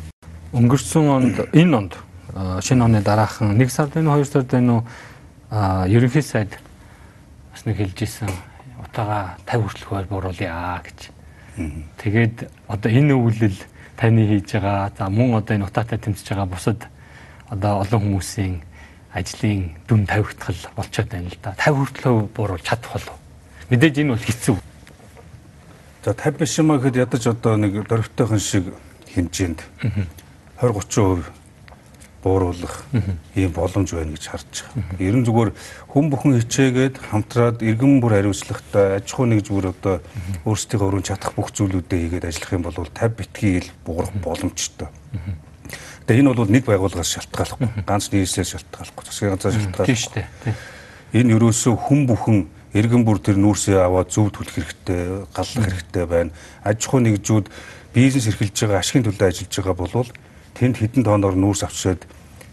[0.57, 1.93] Өнгөрсөн онд энэ онд
[2.65, 4.81] шинэ оны дараахан 1 сард уу 2 сард уу
[5.89, 6.57] ерөнхий сайд
[7.53, 8.33] бас нэг хэлж исэн
[8.99, 10.99] утаага 50 хүртэл хойд бууруулъя гэж.
[12.03, 13.59] Тэгээд одоо энэ өвлөл
[13.95, 16.81] таны хийж байгаа за мөн одоо энэ утаатай тэмцэж байгаа бусад
[17.47, 18.55] одоо олон хүмүүсийн
[19.15, 21.55] ажлын дүн тавигдтал болчиход байна л да.
[21.55, 23.17] 50 хүртэл бууруулж чадах болов.
[23.71, 24.57] Мэдээж энэ бол хэцүү.
[26.03, 28.75] За 50 биш юм аа гэхэд ядаж одоо нэг дөрвтойхон шиг
[29.15, 30.11] хэмжээнд 20
[30.59, 31.23] 30%
[32.29, 32.85] бууруулах
[33.33, 35.01] ийм боломж байна гэж харж байгаа.
[35.01, 35.51] Ер нь зүгээр
[35.89, 39.97] хүн бүхэн хичээгээд хамтраад иргэн бүр хариуцлагатай аж ахуй нэг зүгээр одоо
[40.45, 44.93] өөрсдийнхөө өрөөнд чадах бүх зүйлүүдээ хийгээд ажиллах юм бол 50 битгий ил буурах боломжтой.
[46.05, 47.69] Тэгээ энэ бол нэг байгууллагаас шалтгааллахгүй.
[47.85, 49.05] Ганц нийслэлээс шалтгааллахгүй.
[49.05, 49.89] Засгийн ганцаар шалтгааллахгүй.
[49.89, 50.57] Тийм шүү дээ.
[51.21, 52.39] Энэ ерөөсөө хүн бүхэн
[52.73, 56.33] иргэн бүр тэр нүүрсээ аваад зөв төлөх хэрэгтэй, галлах хэрэгтэй байна.
[56.65, 57.47] Аж ахуй нэгжүүд
[57.93, 60.11] бизнес эрхэлж байгаа, ашигын төлөө ажиллаж байгаа болвол
[60.57, 62.05] тэнд хэдэн тоноор нүүрс авчираад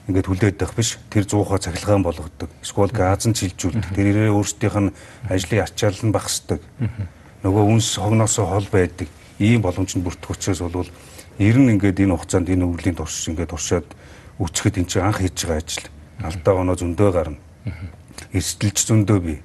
[0.05, 2.49] ингээд хүлээд байх биш тэр 100-аа цахилгаан болгодог.
[2.61, 3.93] Эсвэл газан чилжүүлдэг.
[3.97, 4.93] Тэр ирээ өөрсдийнх нь
[5.29, 6.61] ажлын ачаал нь багасдаг.
[7.41, 9.09] Нөгөө үнс хогноосоо хол байдаг.
[9.41, 10.85] Ийм боломжинд бүртгэх учраас бол
[11.41, 13.89] ер нь ингээд энэ хугацаанд энэ өвлийн турш ингээд туршаад
[14.37, 15.87] үчихэд эн чинь анх хийж байгаа ажил
[16.21, 17.41] алдаа оноо зөндөө гарна.
[18.31, 19.39] Эрсдэлж зөндөө бий.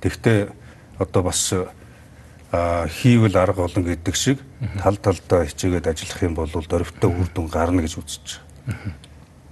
[0.00, 0.50] Тэгвэл
[0.98, 1.52] одоо бас
[2.50, 4.40] хийвэл арга олон гэдэг шиг
[4.80, 9.05] тал талдаа хичээгээд ажиллах юм бол дөрвтөө үр дүн гарна гэж үзэж байгаа.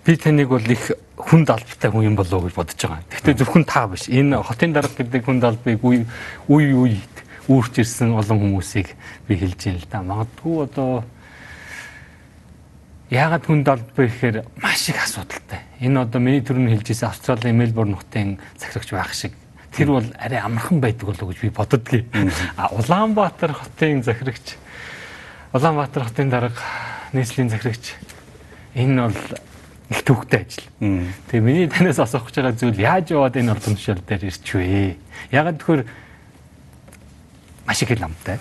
[0.04, 3.04] Би таныг бол их хүнд албатай хүн юм болов уу гэж бодож байгаа.
[3.08, 4.08] Гэхдээ зөвхөн та биш.
[4.12, 6.04] Энэ хотын дарга гэдэг хүнд албыг үе
[6.48, 7.14] үе үед
[7.48, 8.92] үүрч ирсэн олон хүмүүсийг
[9.28, 10.04] би хэлж юм л да.
[10.04, 11.04] Магадгүй одоо
[13.08, 15.64] яагаад хүнд алба гэхээр маш их асуудалтай.
[15.80, 19.32] Энэ одоо миний төрөнд хэлж ирсэн Австралийн Мельбурн хотын захирагч байх шиг
[19.72, 22.08] тэр бол арай амархан байдаг болов гэж би боддгийн.
[22.56, 24.56] А Улаанбаатар хотын захирагч
[25.52, 26.60] Улаанбаатар хотын дарга
[27.12, 27.94] нийслэлийн захирагч
[28.74, 29.20] энэ бол
[29.90, 30.68] их төвхтэй ажил.
[31.28, 34.96] Тэгээ миний танаас асуух гэж байгаа зүйл яаж яваад энэ ордон тушаал дээр ирч вэ?
[35.30, 35.82] Ягаад тэгэхээр
[37.66, 38.38] маш их ламтай.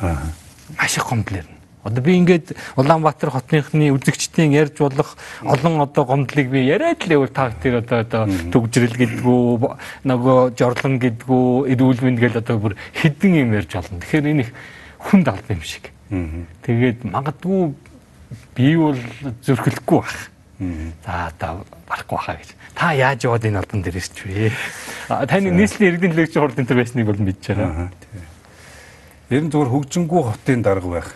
[0.77, 1.45] Маш их комплер.
[1.83, 7.27] Одоо би ингээд Улаанбаатар хотныхны үзэгчдийн ярьж болох олон одоо гомдлыг би яриад л байвал
[7.27, 8.23] та тэр одоо одоо
[8.55, 9.75] төгжрэл гэдгүү
[10.07, 13.99] нөгөө жорлон гэдгүү эрүүл мэнд гэл одоо бүр хідэн юм ярьж олно.
[13.99, 14.55] Тэгэхээр энэ их
[15.11, 15.91] хүн далд юм шиг.
[16.63, 17.75] Тэгээд магадгүй
[18.55, 18.99] би бол
[19.43, 20.31] зөрхөлөхгүй байх.
[20.59, 22.49] За одоо барахгүй хаа гэж.
[22.77, 24.53] Та яаж яваад энэ албан дээр ирч вэ?
[25.09, 27.89] Таны нийслэлийн иргэдийн төлөөлөгч хурд энэ байсныг бол мэдж байгаа.
[29.33, 31.09] Ер нь зүгээр хөгжингүү хотын дарга байх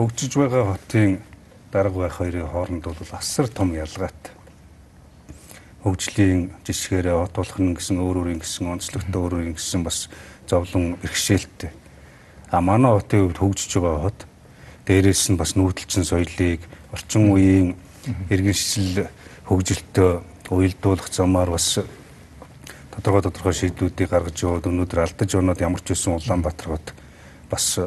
[0.00, 1.20] хөгжиж байгаа хотын
[1.68, 4.32] дарга байх хоёрын хооронд бол асар том ялгаатай.
[5.84, 10.08] Хөгжлийн жишгээрээ хот болох нь гэсэн өөр өөрийн гэсэн онцлогтой өөр өөрийн гэсэн бас
[10.48, 11.68] зовлон бэрхшээлтэй.
[12.48, 14.20] А манай хотын хувьд хөгжиж байгаа хот
[14.88, 16.64] дээрээс нь бас нүүдэлчин соёлыг
[16.96, 17.76] орчин үеийн
[18.30, 19.08] иргэншил
[19.48, 21.78] хөгжилтөө уялдуулах замаар бас
[22.94, 26.94] тодорхой тодорхой шийдвүүдийг гаргаж яваад өнөөдөр алдаж оноод ямар ч байсан Улаанбаатар хот
[27.50, 27.78] бас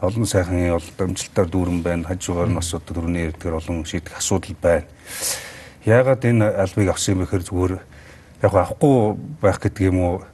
[0.00, 2.08] олон сайхан амжилтаар дүүрэн байна.
[2.08, 4.84] Хажуугаар нь бас одоо дөрөвний эрдгээр олон шийдэх асуудал байна.
[5.84, 7.74] Яагаад энэ албыг авсан юм бэхээр зүгээр
[8.42, 10.24] яг авахгүй байх гэдэг юм уу?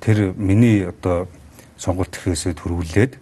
[0.00, 1.28] Тэр миний одоо
[1.76, 3.12] сонголт ихээсээ төрүүлээд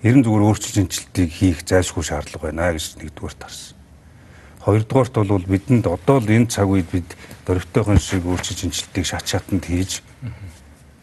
[0.00, 3.79] ерэн зүгээр өөрчлөлт шинжилтийг хийх зайлшгүй шаардлага байна гэж нэгдүгээр тарсан.
[4.60, 7.08] Хоёрдугаарт бол бидэнд одоо л энэ цаг үед бид
[7.48, 10.04] дөрвтойхон шиг өөрчлөлт шинжилтийг шат шатанд хийж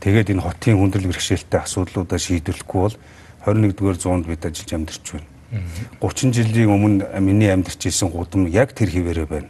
[0.02, 2.98] тэгээд энэ хотын хүндрэл бэрхшээлтэй асуудлуудаа шийдвэрлэхгүй бол
[3.50, 5.28] 21-р зуунд бид ажиллаж амьдарч байна.
[6.02, 9.50] 30 жилийн өмнө миний амьдарч исэн гудам яг тэр хിവэрэ байна.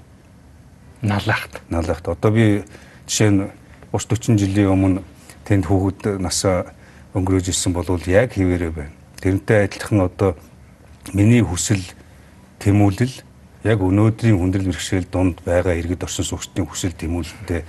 [1.02, 1.62] Налахт.
[1.70, 2.08] Налахт.
[2.08, 2.64] Одоо би
[3.08, 3.50] жишээ нь
[3.92, 5.02] 30 40 жилийн өмнө
[5.44, 6.72] тэнд хүүхэд насаа
[7.12, 8.94] өнгөрөөж ирсэн бол яг хിവэрэ байна.
[9.20, 10.38] Тэрнтэй адилхан одоо
[11.14, 11.82] миний хүсэл
[12.62, 13.27] тэмүүлэл
[13.64, 17.62] яг өнөөдрийн хүндрэл бэрхшээл донд байгаа иргэд орсон суугчдын хүсэл тэмүүлэлтэй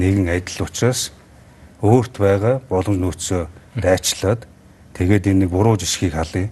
[0.00, 1.12] нэгэн адил учраас
[1.82, 3.42] өөрт байгаа боломж нөөцөө
[3.78, 4.48] дайчлаад
[4.96, 6.48] Тэгээд энэ нэг буруу жишгийг халъя.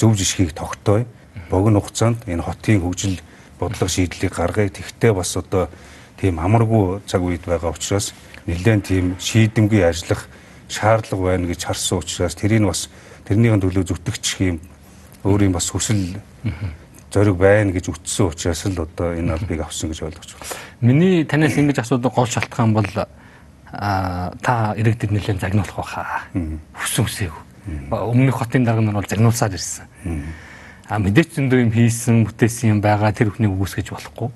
[0.00, 1.04] Зөв жишгийг тогтооё.
[1.52, 3.20] Богино хугацаанд энэ хотын хөгжил
[3.60, 4.72] бодлого шийдлийг гаргая.
[4.72, 5.68] Тэгтээ бас одоо
[6.16, 8.16] тийм амаргүй цаг үед байгаа учраас
[8.48, 10.24] нэлээд тийм шийдэмгий ажиллах
[10.72, 12.88] шаардлага байна гэж харсан учраас тэрийг бас
[13.28, 14.64] тэрнийхэн төлөө зүтгэж юм
[15.20, 16.16] өөрийн бас хүсэл
[17.14, 20.50] зориг байна гэж үтсэн учраас л одоо энэ албыг авсан гэж ойлгож байна.
[20.82, 22.90] Миний танаас ингэж асуудаг гол шалтгаан бол
[23.70, 26.26] та иргэдэд нэлээд загнуулах байхаа.
[26.74, 27.42] Хүссэн үсээгүү.
[27.94, 29.86] Өмнөх хотын дарга нар бол загнуулсаар ирсэн.
[30.90, 34.28] А мэдээч зөндөө юм хийсэн, бүтээсэн юм байгаа тэр бүхнийг үгүйсгэж болохгүй.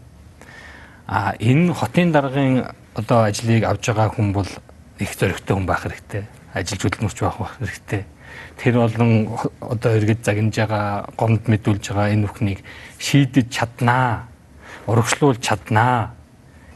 [1.11, 4.49] А энэ хотын даргын одоо ажлыг авж байгаа хүн бол
[4.99, 6.25] их зөрөгтэй хүн байх хэрэгтэй.
[6.55, 8.07] Ажилч хөдөлмөрч байх хэрэгтэй
[8.59, 9.29] тэр болон
[9.61, 12.61] одоо иргэд загнаж байгаа гомд мэдүүлж байгаа энэ бүхнийг
[12.99, 14.29] шийдэж чаднаа
[14.87, 16.11] урагшлуулж чаднаа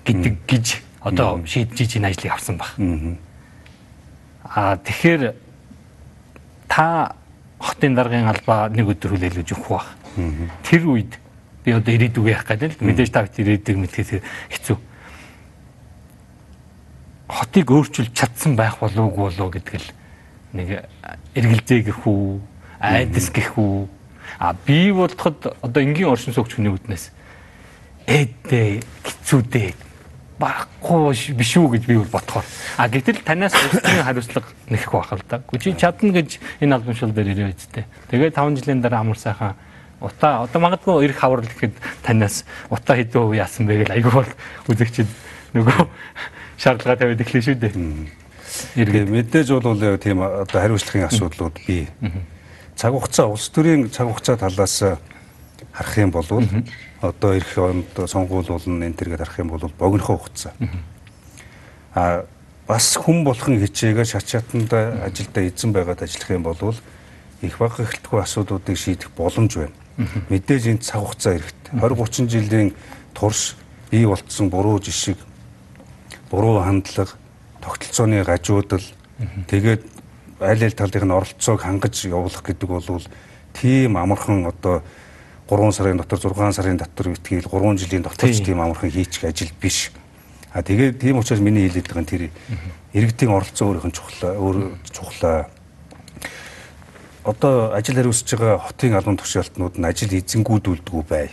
[0.05, 0.67] гэдэг гэж
[1.03, 2.71] одоо шийдэж энэ ажлыг авсан баг.
[4.47, 5.35] Аа тэгэхээр
[6.69, 7.17] та
[7.59, 9.87] хотын даргын албаа нэг өдөр хүлээлгэж өгөх баг.
[10.63, 11.19] Тэр үед
[11.65, 14.11] би одоо ирээдүг яах гэдэг л мэдээж та ирээдүг мэдхээс
[14.51, 14.77] хэцүү.
[17.33, 19.89] Хотыг өөрчилж чадсан байх болов уу гэдэг л
[20.53, 20.85] нэг
[21.35, 22.41] эргэлзээ гэх үү,
[22.81, 23.89] айдас гэх үү.
[24.39, 27.13] А би бодоход одоо энгийн оршин суугч хүний үднээс
[28.07, 29.69] ээдээ, хэцүүдээ
[30.43, 32.47] баггүй биш үү гэж би бол бодохоор.
[32.77, 35.43] А гэтэл танаас улсын хариуцлага нэх байх л да.
[35.47, 37.87] Гүчи чадна гэж энэ албамшил дээр ирээ үсттэй.
[38.11, 39.55] Тэгээ 5 жилийн дараа амар сайхан
[40.03, 44.31] утаа одоо магадгүй ирэх хаврал гэхэд танаас утаа хэдэн хувь яасан бэ гэж айгүй бол
[44.67, 45.07] үзэгчд
[45.55, 45.79] нөгөө
[46.63, 48.22] шаардлага тавиад эхлэв шүү дээ.
[48.75, 51.89] Тэгээ мэдээж бол яг тийм одоо хариуцлагын асуудлууд бий.
[52.77, 55.01] Цаг хугацаа улс төрийн цаг хугацаа талаас
[55.73, 56.27] харах юм бол
[57.01, 60.53] одоо эх онд сонгуул болно энэ төргээд харах юм бол богинохоо хугацаа.
[61.95, 62.25] А
[62.69, 66.75] бас хүн болгон хичээгээ шат шатанда ажилдаа эзэн байгаад ажиллах юм бол
[67.43, 69.77] их баг эхлэлтгүй асуудлуудыг шийдэх боломж байна.
[70.29, 71.73] Мэдээж энэ цаг хугацаа хэрэгтэй.
[71.81, 72.71] 20 30 жилийн
[73.17, 73.57] турш
[73.91, 75.19] бий болтсон буруу жишг,
[76.31, 77.17] буруу хандлага
[77.63, 78.83] тогтолцооны гажуудал
[79.47, 79.83] тэгээд
[80.43, 83.03] аль аль талын нь оролцоог хангаж явуулах гэдэг бол
[83.55, 84.83] тийм амархан одоо
[85.49, 89.53] 3 сарын дотор 6 сарын дотор битгийл 3 жилийн дотор ч тийм амархан хийчих ажил
[89.61, 89.93] биш.
[90.53, 92.23] А тэгээд тийм учраас миний хэлээд байгаа нь тэр
[92.93, 94.57] иргэдийн оролцоо өөрийнх нь чухлаа өөр
[94.91, 95.49] чухлаа.
[97.25, 101.31] Одоо ажил хариуцж байгаа хотын албан тушаалтнууд нь ажил эзэнгүүдүүлдэггүй бай.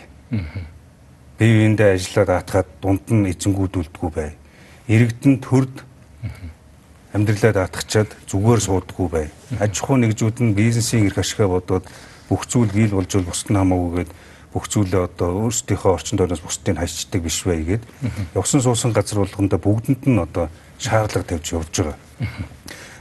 [1.38, 4.30] Бие биендээ ажиллаад даатгаад дунд нь эзэнгүүдүүлдэггүй бай.
[4.88, 5.84] Иргэдэн төрд
[7.12, 9.26] амьдралаа даатгачаад зүгээр суудаггүй бай.
[9.58, 11.84] Аж ахуй нэгжүүд нь бизнесийн эрх ашигаа бодоод
[12.30, 14.10] бүх зүйл гийл болж бол бусд нь хамаагүйгээд
[14.54, 17.84] бүх зүйлээ одоо өөрсдийнхөө орчин тойроос бусдыг хайчдаг биш бай гээд
[18.34, 20.46] явсан суусан газар болгондоо бүгдэнд нь одоо
[20.78, 21.98] шаардлага тавьж явж байгаа.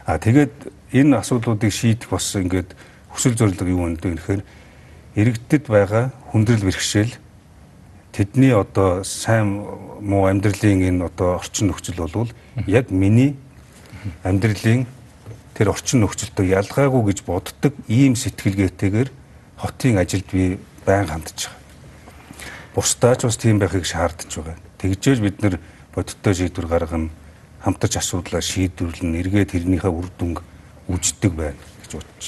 [0.05, 0.53] А тэгээд
[0.93, 2.73] энэ асуудлуудыг шийдэх бас ингээд
[3.13, 4.41] хүсэл зорилго юу вэ гэхээр
[5.17, 7.13] иргэдэд байгаа хүндрэл бэрхшээл
[8.11, 9.65] тэдний одоо сайн
[10.01, 12.31] муу амьдралын энэ одоо орчин нөхцөл бол
[12.67, 13.35] яг миний
[14.23, 14.87] амьдралын
[15.53, 19.09] тэр орчин нөхцөлтөд ялгаагүй гэж боддог ийм сэтгэлгээтэйгээр
[19.59, 21.59] хотын ажилд би байн хандж байгаа.
[22.75, 24.55] Бусдаач бас тийм байхыг шаардж байгаа.
[24.79, 25.59] Тэгжээж бид нэр
[25.91, 27.09] бодиттой шийдвэр гаргана,
[27.59, 30.39] хамтарч асуудлаа шийдвэрлэн эргээд тэрнийхээ үр дүнг
[30.87, 32.27] үздэг байна гэж бодож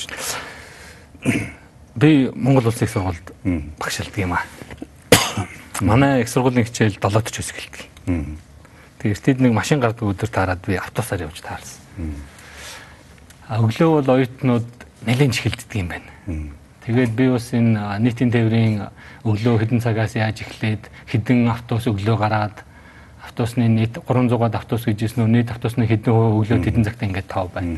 [1.23, 1.47] байна.
[1.95, 3.27] Би Монгол Улсын их сургуульд
[3.79, 4.43] багшилдаг юм аа.
[5.81, 7.81] Манай их сургуулийн хичээл 7-д ч өсгөлдөг.
[9.01, 11.81] Тэгээ эртэд нэг машин гардаг өдөр таарад би автобусаар явж таарсан.
[13.49, 14.69] А өглөө бол оюутнууд
[15.09, 16.09] нэлээд чихэлддэг юм байна.
[16.85, 18.93] Тэгээд би бас энэ нийтийн тээврийн
[19.25, 22.55] өглөө хэдэн цагаас яаж эхлээд хэдэн автобус өглөө гараад
[23.25, 27.49] автобусны нийт 300-аад автобус гэж үү нийт автобусны хэдэн хувь өглөө хэдэн цагт ингээд тав
[27.53, 27.77] байна.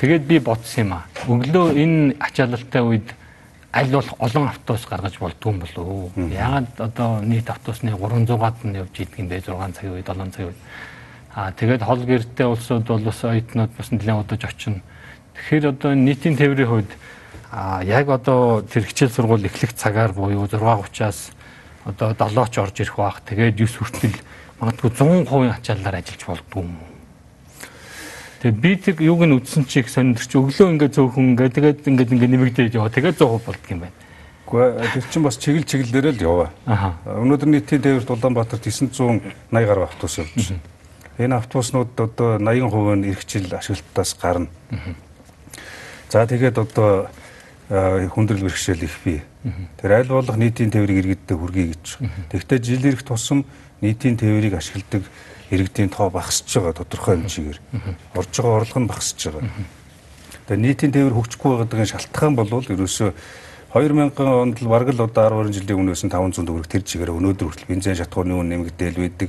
[0.00, 1.04] Тэгээд би бодсон юм аа.
[1.28, 3.08] Өглөө энэ ачаалалтай үед
[3.72, 6.10] аль болох олон автобус гаргаж болдгүй юм болов уу?
[6.16, 10.48] Яагаад одоо нийт автобусны 300-аад нь явж идэг юм бэ 6 цагийн үед 7 цагийн
[10.48, 10.60] үед.
[11.36, 14.80] Аа тэгээд хол гэрдээ улсууд бол бас оюутнууд бас нэлээд удаж очино.
[15.36, 16.92] Тэгэхээр одоо нийтийн тээврийн хувьд
[17.52, 21.36] аа яг одоо тэр хичээл сургууль эхлэх цагаар буюу 6:30-аас
[21.84, 23.20] одоо 7-ч орж ирэх баах.
[23.20, 24.16] Тэгээд 9 хүртэл
[24.60, 26.97] магадгүй 100% ачааллаар ажиллаж болдгүй юм уу?
[28.38, 32.12] Тэгээд би тэр юуг нь үдсэн чи их сонирч өглөө ингээд зөөхөн ингээд тэгээд ингээд
[32.14, 32.94] ингээд нэмэгдээд яваа.
[32.94, 33.96] Тэгээд 100% болдго юм байна.
[34.46, 36.50] Гэхдээ тэр чинь бас чиглэл чиглэлээрээ л яваа.
[37.04, 40.62] Өнөөдөр нийтийн тээвэрт Улаанбаатарт 980 гаруй автобус явж байна.
[41.18, 44.48] Энэ автобуснууд одоо 80% нь эрхчил ашиглалтаас гарна.
[46.08, 47.10] За тэгээд одоо
[48.14, 49.20] хүндрэл бэрхшээл их бий.
[49.82, 51.86] Тэр аль болох нийтийн тээврийг иргэддээ хүргэе гэж.
[52.30, 53.44] Тэгвэл жил ирэх тусам
[53.82, 55.04] нийтийн тээврийг ашигладаг
[55.50, 57.58] иргэдийн тоо багасж байгаа тодорхой хэмжээгээр
[58.14, 59.44] орж байгаа орлого нь багасж байгаа.
[60.48, 63.10] Тэгээ нийтийн тээвэр хөгжихгүй байгаадгийн шалтгаан бол ерөөсөө
[63.68, 67.48] 2000 онд л бараг л одоо 10 жилийн өмнөөс нь 500 төгрөг тэр чигээр өнөөдөр
[67.52, 69.28] хүртэл бензин шатхууны үн нэмэгдээл байдаг.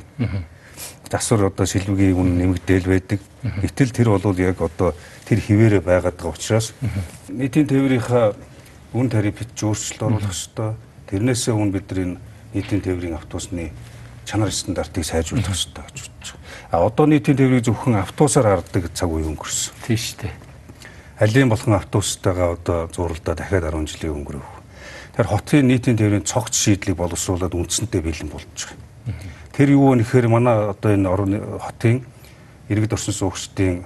[1.11, 3.19] Засвар одоо сэлвгийн үн нэмэгдээл байдаг.
[3.43, 4.95] Гэтэл тэр бол яг одоо
[5.27, 6.71] тэр хിവэрэ байгаад байгаа учраас
[7.27, 8.31] нийтийн тээврийнхаа
[8.95, 10.79] үн тарифт өөрчлөлт оруулах ёстой.
[11.11, 12.17] Тэрнээсээ өмнө бид нар энэ
[12.55, 13.75] нийтийн тээврийн автобусны
[14.29, 16.69] чанар стандартыг сайжруулах хэрэгтэй гэж бодож байгаа.
[16.69, 19.73] А одоо нийтийн тээврийг зөвхөн автобусаар хардаг цаг үе өнгөрсөн.
[19.89, 20.33] Тийм шүү дээ.
[21.17, 24.45] Алийн болгон автобустайгаа одоо зууралдаа дахиад 10 жилийн өнгөрөв.
[25.17, 28.87] Тэр хотын нийтийн тээврийн цогц шийдлийг боловсруулад үндсэнтэй бэлэн болж байгаа.
[29.57, 32.05] Тэр юу вэ гэхээр манай одоо энэ орны хотын
[32.69, 33.83] иргэд орсон суугчдын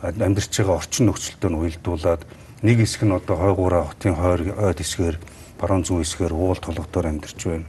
[0.00, 2.22] амьдарч байгаа орчин нөхцөлтөд нь уялдуулаад
[2.62, 5.16] нэг хэсэг нь одоо хойгуураа хотын хойр ойд хэсгээр
[5.58, 7.68] баруун зүүн хэсгээр уул толготоор амьдарч байна.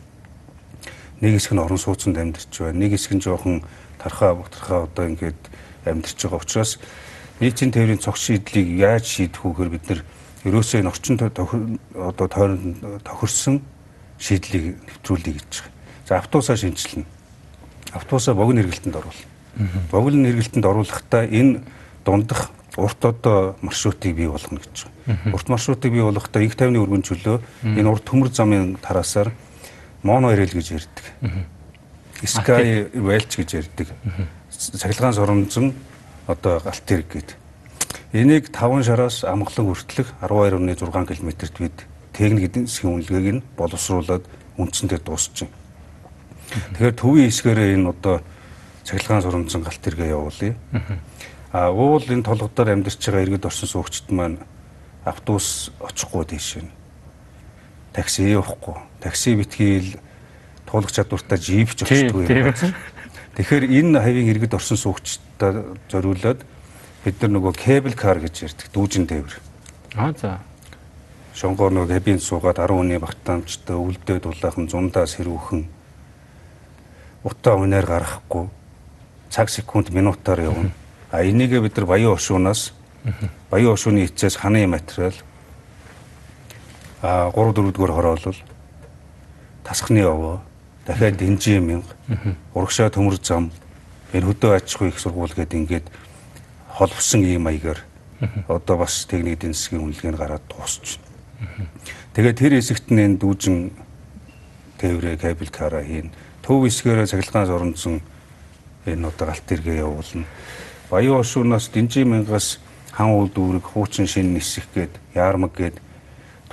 [1.21, 2.79] Нэг хэсэг нь орон сууцнд амьдарч байна.
[2.79, 3.63] Нэг хэсэг нь жоохон
[3.99, 5.41] тархаа бутархаа одоо ингээд
[5.85, 6.79] амьдарч байгаа учраас
[7.39, 10.01] нийтийн тээврийн цогц шийдлийг яаж шийдэх вөхөр бид нар
[10.45, 13.61] ерөөсөө энэ орчин одоо тойронд тохирсон
[14.19, 15.73] шийдлийг нэвтрүүлэе гэж байгаа.
[16.07, 17.05] За автобусаа шинжилнэ.
[17.93, 19.27] Автобусаа богино хэрэгэлтэнд оруулна.
[19.91, 21.61] Богино хэрэгэлтэнд оруулахдаа энэ
[22.05, 25.33] дундах урт одоо маршрутыг бий болгоно гэж байгаа.
[25.33, 29.31] Урт маршрутыг бий болгохдоо их тайвны өргөн чөлөө энэ урт төмөр замын тараасаар
[30.05, 31.05] моноэрэл гэж ярьдаг.
[32.21, 33.89] Sky Welch гэж ярьдаг.
[34.53, 35.73] Цахилгаан соромжон
[36.29, 37.37] одоо галт хэрэг гэдэг.
[38.13, 40.77] Энийг 5 шараас амглан хүртэлх 12.6
[41.09, 41.77] км-т бид
[42.13, 44.23] техник эдийн засгийн үнэлгээг нь боловсруулад
[44.55, 45.49] үндсэндээ дуусчихин.
[46.77, 48.21] Тэгэхээр төвийн хэсгээрээ энэ одоо
[48.85, 50.55] цахилгаан соромжон галт хэргээ явуулъя.
[51.51, 54.39] А уул энэ толгодоор амьдарч байгаа иргэд орсон суугчид маань
[55.03, 56.71] автобус очихгүй тийш нь.
[57.91, 58.79] Такси явахгүй.
[59.05, 59.99] Такси битгийл
[60.65, 62.25] туулах чадвартай жип ч очдгүй.
[63.37, 66.41] Тэгэхээр энэ хавийн иргэд орсон суугчдаа зориулаад
[67.05, 69.35] бид нар нөгөө кабел кар гэж ярьдаг дүүжин тээвэр.
[69.93, 70.41] Аа за.
[71.37, 75.69] Шонгоор нөгөө кабин суугаад 10 хүний багтаамжтай өвөлдөө дулаахан зундаа сэрүүхэн
[77.27, 78.49] утаа унаар гарахгүй
[79.29, 80.71] цаг секунд минутаар явна.
[81.11, 82.73] А энийгээ бид нар баян ошуунаас
[83.51, 85.13] баян ошууны эцээс ханы материал
[87.01, 88.39] а 3 4 дугаар хороолол
[89.65, 90.39] тасхны овоо
[90.85, 91.93] дахиад дэнжин мянга
[92.53, 93.51] урагшаа төмөр зам
[94.13, 95.87] энэ хөдөө аж ахуй их сургууль гэдэг ингээд
[96.69, 97.81] холбосон ийм маягаар
[98.47, 101.67] одоо бас техник эдийн засгийн үнэлгээнд гараад дуусч байна.
[102.13, 103.57] Тэгээд тэр хэсэгт нь энэ дүүжин
[104.79, 106.13] тээврээ кабель кара хийн
[106.45, 107.97] төв хэсгээрээ цахилгаан соронзон
[108.85, 110.29] энэ одоо галт тэргээ явуулна.
[110.89, 112.59] Баян ошуунаас дэнжин мянгаас
[112.93, 115.81] хан уул дүүрэг хуучин шин нисэх гээд яармаг гээд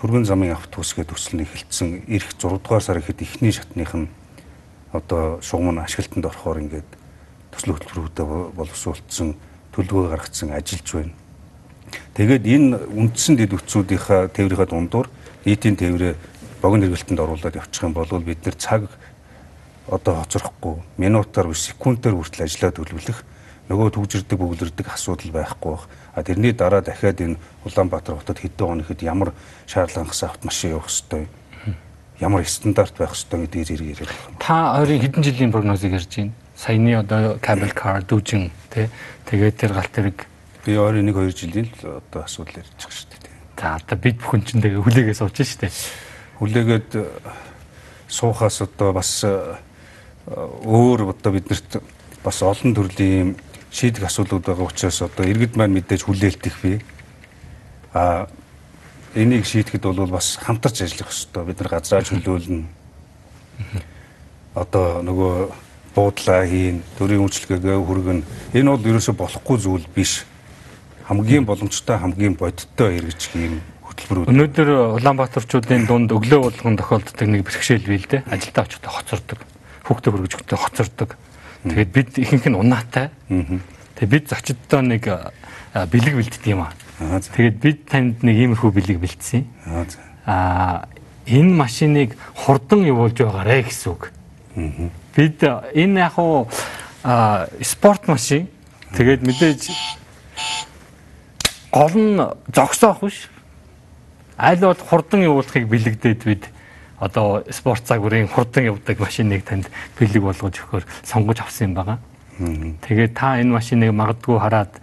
[0.03, 4.11] түргэн замын автобус гээд төсөл нь эхэлсэн ирэх 6 дугаар сар ихэд эхний шатных нь
[4.91, 6.91] одоо шугам нь ашиглалтанд орохоор ингээд
[7.55, 8.27] төсөл хөтөлбөрүүдэд
[8.59, 9.38] боловсруулсан
[9.71, 11.15] төлөвөө гаргацсан ажиллаж байна.
[12.19, 15.07] Тэгээд энэ үндсэн дэд үтсүүдийнхаа тээврийнхаа дундуур
[15.47, 16.19] нийтийн тээврээ
[16.59, 18.91] богино хэрэгэлтэнд оруулаад явчих юм бол бид нэр цаг
[19.87, 23.23] одоо хоцрохгүй минутаар биш секундээр хүртэл ажиллаа төлөвлөх
[23.71, 25.87] нөгөө төгжирдэг бөглөрдөг асуудал байхгүй бах.
[26.12, 29.33] Тэрний дараа дахиад энэ Улаанбаатар хотод хэдэн хоногт ямар
[29.66, 31.29] шаардлагаас автомашин явах ёстой
[32.20, 34.38] ямар стандарт байх ёстой гэдгийг зэрэг яриад байна.
[34.38, 36.33] Та ойрын хэдэн жилийн прогнозыг ярьж байна?
[36.55, 38.88] Саяны одоо cable car дүүжин тий
[39.27, 40.27] тэгээд тэр галт тэрэг
[40.66, 43.33] би ойрын 1 2 жилийн л одоо асуудал ярьж байгаа шүү дээ.
[43.57, 45.72] За одоо бид бүхэн ч тэгээ хүлээгээс сууж шүү дээ.
[46.38, 47.05] Хүлээгээд э,
[48.07, 49.57] суухаас одоо бас э,
[50.29, 51.83] өөр одоо биднэрт
[52.22, 53.35] бас олон төрлийн
[53.72, 56.78] шийдэх асуудлууд байгаа учраас одоо иргэд маань мэдээж хүлээлтэх бий.
[57.96, 58.28] А
[59.16, 61.44] энийг шийдэхэд бол бас хамтарч ажиллах хэрэгтэй.
[61.44, 62.68] Бид нар газраа чөлөөлнө.
[64.54, 65.32] Одоо нөгөө
[65.96, 68.20] буудлаа хийн, төрийн үйлчлэгээ хүргэн.
[68.52, 70.24] Энэ бол ерөөсө болохгүй зүйл биш.
[71.08, 74.28] Хамгийн боломжтой, хамгийн бодиттой эргэж ийм хөтөлбөрүүд.
[74.32, 74.68] Өнөөдөр
[75.00, 78.24] Улаанбаатарчуудын дунд өглөө болгон тохиолддог нэг бэрхшээл бий л дээ.
[78.28, 79.40] Ажилдаа очихдоо хоцордог.
[79.85, 81.11] Хүүхдээ хөргөжөхдөө хоцордог.
[81.62, 83.11] Тэгээд бид ихэнх нь унаатай.
[83.29, 85.07] Тэгээд бид зочдтой нэг
[85.72, 86.75] бэлэг бэлддэг юм аа.
[86.98, 89.46] Тэгээд бид танд нэг иймэрхүү бэлэг бэлдсэн.
[90.27, 90.90] Аа
[91.27, 94.11] энэ машиныг хурдан явуулж байгаарэ гэсэн үг.
[95.14, 96.51] Бид энэ яг уу
[97.62, 98.51] спорт машин.
[98.92, 99.62] Тэгээд мэдээж
[101.70, 102.18] гол нь
[102.51, 103.31] зогсоох биш.
[104.37, 106.44] Аль бол хурдан явуулахыг бэлэгдээд бид
[107.03, 109.67] одоо спорт загварын хурдан явдаг машиныг танд
[109.99, 111.99] бэлэг болгож өгөхөөр сонгож авсан юм байна.
[112.87, 114.79] Тэгээд та энэ машиныг магадгүй хараад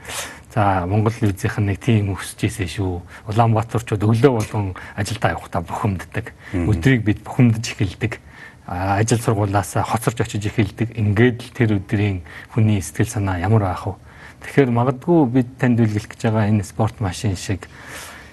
[0.49, 3.05] За Монгол визийнх нь нэг тийм өсөж ийсэн шүү.
[3.29, 6.33] Улаанбаатарчууд өглөө болгон ажилдаа явахдаа бухимддаг.
[6.57, 8.17] Өдрийг бид бухимдаж эхэлдэг.
[8.65, 10.97] Ажил сургуулаас хоцорч очиж эхэлдэг.
[10.97, 13.93] Ингээд л тэр өдрийн хүний сэтгэл санаа ямар байх вэ?
[14.41, 17.69] Тэгэхээр магадгүй бид танд үлгэх гэж байгаа энэ спорт машин шиг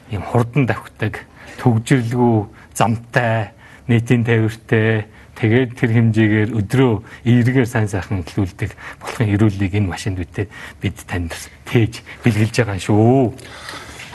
[0.09, 1.21] ийм хурдан давхдаг,
[1.61, 3.53] төгжрлгүй, замтай,
[3.89, 5.07] нийтийн тээвэртэй
[5.37, 6.93] Тэгээд тэр хэмжээгээр өдрөө
[7.29, 8.73] эргээр сайн сайхан эхлүүлдэг
[9.05, 10.49] болохын эрүүлгийг энэ машинд үтээ
[10.81, 11.37] бид танд
[11.69, 13.37] тээж бэлгэлж байгаа шүү.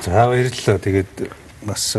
[0.01, 0.81] За баярлалаа.
[0.81, 1.29] Тэгээд
[1.61, 1.93] бас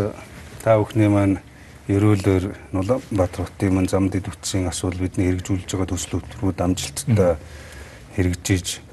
[0.59, 1.39] та бүхний маань
[1.87, 7.39] ерөөлөөр Улаанбаатар хотын мань зам дэд үтсийн асуудал бидний хэрэгжүүлж байгаа төслүүд амжилттай
[8.19, 8.83] хэрэгжиж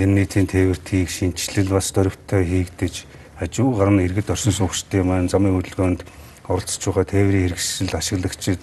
[0.00, 3.04] энэ нийтийн тээвэртийг шинжилэл бас дөрвтэй хийгдэж
[3.36, 6.04] хажуу гарна иргэд орсон суугчдын маань замын хөдөлгөөнд
[6.48, 8.62] оролцож байгаа тээврийн хэрэгсэл ашиглагчид.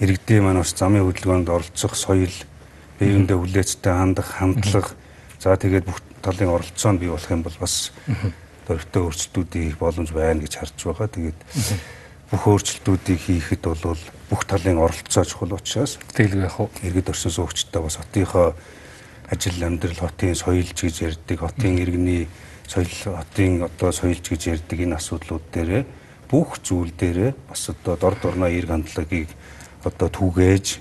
[0.00, 2.36] Иргэдийн маань бас замын хөдөлгөөнд оролцох соёл
[3.00, 4.92] биеиндээ хүлээцтэй хандах хандлага.
[5.40, 7.92] За тэгээд бүх талын оролцоонд бий болох юм бол бас
[8.68, 11.08] дөрвтэй өөрчлөлтүүдийг хийх боломж байна гэж харж байгаа.
[11.08, 11.40] Тэгээд
[12.30, 13.98] бүх өөрчлөлтүүдийг хийхэд бол
[14.28, 18.54] бүх талын оролцоо чухал учраас тэгэлгүй яг уу иргэд орсон суугчдаа бас хотынхоо
[19.26, 22.28] ажил амьдрал хотын соёлж гэж ярьдаг хотын иргэний
[22.68, 22.86] соёл
[23.18, 25.82] хотын одоо соёлж гэж ярьдаг энэ асуудлууд дээр
[26.30, 29.28] бүх зүйл дээр бас одоо дор дорноо эрг хандлагыг
[29.84, 30.78] одоо түгээж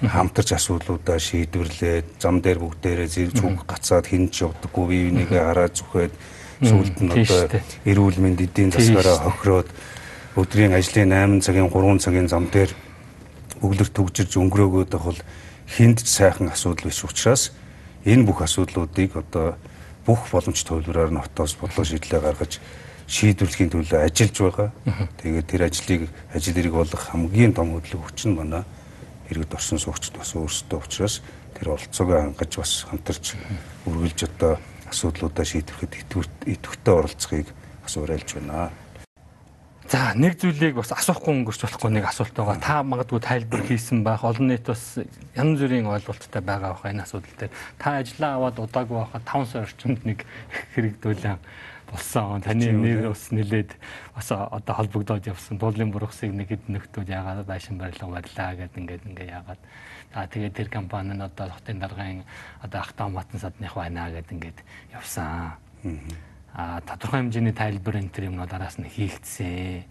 [0.00, 5.76] хамтарч асуудлуудаа шийдвэрлээд зам дээр бүгдээрээ зэрэг зүг гацаад хин ч явдаггүй бие бинийгээ хараад
[5.76, 6.12] зүхээд
[6.64, 9.68] сүүлд нь одоо эрүүл мэнд эдийн засгаараа хохироод
[10.40, 12.72] өдрийн ажлын 8 цагийн 3 цагийн зам дээр
[13.60, 15.20] өглөр төгжирж өнгөрөөгөөд бол
[15.68, 17.52] хинд ч сайхан асуудал биш учраас
[18.08, 19.60] энэ бүх асуудлуудыг одоо
[20.08, 22.56] бүх боломж төвлөрөөр нь хотоос бодлоо шийдлээ гаргаж
[23.10, 24.68] шийдвэрлэхийн төлөө ажиллаж байгаа.
[25.18, 28.62] Тэгээд тэр ажлыг ажил хэрэг болох хамгийн том хөдөлгөөн хүч нь манай
[29.34, 31.18] иргэд орсон суугчд бас өөрсдөө учраас
[31.58, 33.34] тэр оролцоогоо хангаж бас хамтарч
[33.90, 35.92] үргэлж одоо асуудлуудаа шийдэхэд
[36.46, 37.50] идэвхтэй оролцохыг
[37.82, 38.70] бас уриалж байна.
[39.90, 42.62] За нэг зүйлийг бас асуухгүй өнгөрч болохгүй нэг асуулт байгаа.
[42.62, 44.22] Та магадгүй тайлбар хийсэн байх.
[44.22, 45.02] Олон нийт бас
[45.34, 47.50] янз бүрийн ойлголттой байгаа баха энэ асуудал дээр.
[47.74, 50.22] Та ажиллаа аваад удаагүй байхад 5 сар орчимд нэг
[50.78, 51.42] хэрэгдүүлэн
[51.90, 52.40] болсон.
[52.40, 53.74] Таны нэр ус нилээд
[54.14, 55.58] бас одоо холбогдоод явсан.
[55.58, 59.60] Дуулын бургасыг нэг хэд нөхдүүд яагаад байшин барилга барьлаа гэдэг ингээд ингээ яагаад.
[60.14, 62.24] За тэгээд тэр компани нь одоо хотын даргын
[62.62, 64.58] одоо ахтаа матан садных байна гэдэг ингээд
[64.94, 65.58] явсан.
[66.54, 69.84] А тодорхой хэмжээний тайлбар энэ төр юмнууд араас нь хийгдсэн.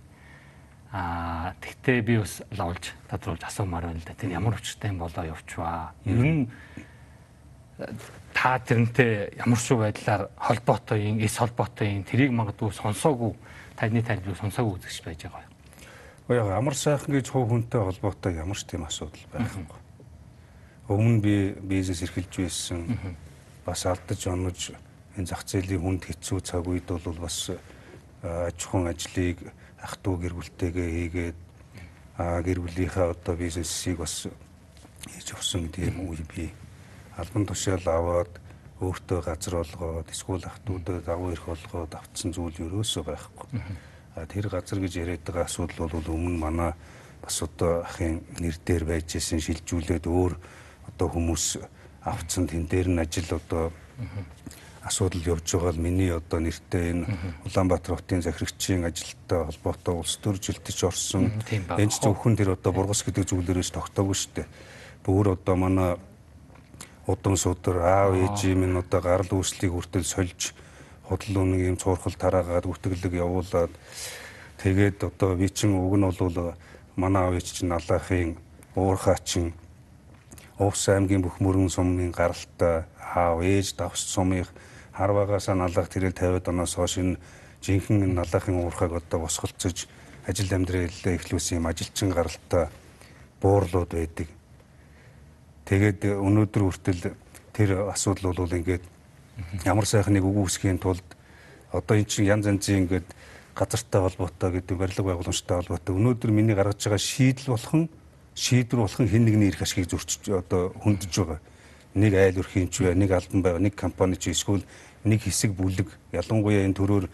[0.92, 4.18] А тэгтээ би бас лавлж тодруулж асуумаар байна л да.
[4.18, 5.94] Тэр ямар юм болоо явчваа.
[6.04, 6.50] Ер нь
[8.34, 13.34] та тэрнтэй ямар шүү байдлаар холбоотой юм, эс холбоотой юм, тэрийг магадгүй сонсоогүй
[13.80, 15.54] таны тайлбарыг сонсоогүй үзэгч байж байгаа юм.
[16.36, 19.80] Яг ямар сайхан гэж хувь хүнтэй холбоотой ямар ч тийм асуудал байхгүй.
[20.90, 22.86] Өмнө би бизнес эрхэлж байсан.
[23.66, 24.72] Бас алдаж онож
[25.18, 27.50] энэ зах зээлийн хүнд хэцүү цаг үед бол бас
[28.24, 29.38] аж ахуйн ажлыг
[29.82, 31.38] ах トゥ гэр бүлтэйгээ хийгээд
[32.20, 34.28] гэр бүлийнхаа одоо бизнесийг бас
[35.08, 36.52] хийж өгсөн тийм үе би
[37.20, 38.32] албан тушаал аваад
[38.80, 43.48] өөртөө газар олгоод эсвэл ах トゥ дэ давуу эрх олгоод авцсан зүйл ерөөсөө байхгүй.
[44.16, 46.72] А тэр газар гэж яриад байгаа асуудал бол өмнө манай
[47.22, 50.34] бас одоо ахын нэр дээр байж исэн шилжүүлээд өөр
[50.96, 51.60] одоо хүмүүс
[52.08, 53.72] авцсан тэн дээр нь ажил одоо
[54.80, 57.06] асуудал явж байгаа л миний одоо нэртэй энэ
[57.46, 61.36] Улаанбаатар хотын захирагчийн ажилттай холбоотой улс төр жилтэж орсон.
[61.52, 64.48] Энэ зөвхөн тэр одоо бургас гэдэг зүйлээрээс тогтоогүй шүү дээ.
[65.04, 66.00] Бүр одоо манай
[67.10, 70.54] удам судар аав ээж минь одоо гарал үүслийг хүртэл сольж
[71.10, 73.74] худал үнэг юм цуурхал тараагаад үтгэлэг явуулаад
[74.62, 76.54] тэгээд одоо би чин уг нь бол
[76.96, 78.38] манай аав ээж чинь алаахын
[78.76, 79.54] уурхаачин
[80.60, 84.44] Увс аймгийн бүх мөрөн сумын гаралтай аав ээж давс сумын
[84.92, 87.16] харваагаасаа налах тэрэл 50 оноос хойш энэ
[87.64, 89.88] жинхэнэ налахын уурхайг одоо босголцож
[90.28, 92.68] ажил амьдралаа эхлүүлсэн юм ажилчин гаралтай
[93.42, 94.28] буурлууд байдаг.
[95.70, 97.14] Тэгээд өнөөдөр хүртэл
[97.54, 98.82] тэр асуудал бол ингээд
[99.70, 101.06] ямар сайхныг үгүйсхийн тулд
[101.70, 103.06] одоо эн чинь янз янзын ингээд
[103.54, 105.94] газартай холбоотой гэдэг барилга байгууламжтай холбоотой.
[105.94, 107.86] Өнөөдөр миний гаргаж байгаа шийдэл болгон
[108.34, 111.40] шийдвэр болгон хэн нэгний эрх ашгийг зөрчиж одоо хөндөж байгаа.
[111.94, 114.66] Нэг айл өрхийн ч бай, нэг албан байга, нэг компани ч эсвэл
[115.06, 115.94] нэг хэсэг бүлэг.
[116.10, 117.06] Ялангуяа энэ төрөөр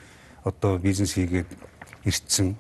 [0.47, 1.51] одоо бизнес хийгээд
[2.07, 2.55] ирсэн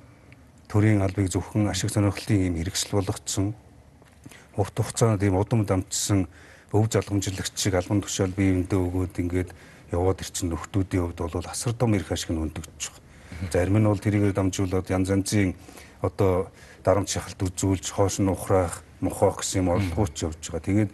[0.67, 3.55] төрийн албыг зөвхөн ашиг сонирхлын юм хэрэгсэл болгоцсон
[4.57, 6.27] урт хугацаанд ийм удам дамжсан
[6.71, 9.49] өв залгамжлагчийг албан тушаал бие биендээ өгөөд ингээд
[9.91, 13.51] яваад ирсэн нөхдүүдийн хувьд бол асар том эрх ашиг нь өндөгдөж байгаа.
[13.51, 15.55] Зарим нь бол тэрийгээр дамжуулаад янз янзын
[16.01, 16.51] одоо
[16.83, 20.67] дарамт шахалт үзүүлж хоош нь ухраах, мохоох гэсэн юм орлогооч явж байгаа.
[20.67, 20.91] Тэгээд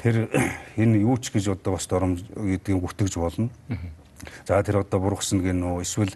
[0.00, 0.16] тэр
[0.82, 3.50] энэ юу ч гэж одоо бас доромж гэдгийг бүтгэж болно.
[4.44, 6.12] За тэр одоо бургасан гэн нөө эсвэл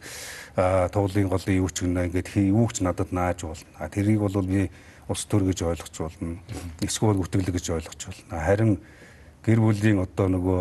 [0.92, 3.88] туулын голын юу ч гэнэ ингээд юу ч надад нааж болно.
[3.88, 4.70] Тэрийг бол би
[5.08, 6.38] улс төр гэж ойлгож болно.
[6.80, 8.40] Эсвэл бүтгэл гэж ойлгож болно.
[8.40, 8.72] Харин
[9.44, 10.60] гэр бүлийн одоо нөгөө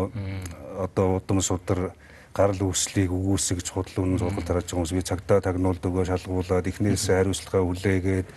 [0.84, 1.94] одоо удам судар
[2.34, 7.22] гарал үүслийг өгөөсгөж худал үнэн зургал тарааж байгаа хүмүүс би цагтаа тагнуулд өгөө шалгуулад эхнээсээ
[7.22, 8.28] хариуцлагаа хүлээгээд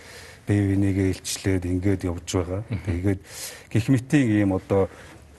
[0.46, 2.62] бие бинийгээ илчлээд ингээд явж байгаа.
[2.86, 3.20] Тэгээд
[3.74, 4.88] гих мэтийн ийм одоо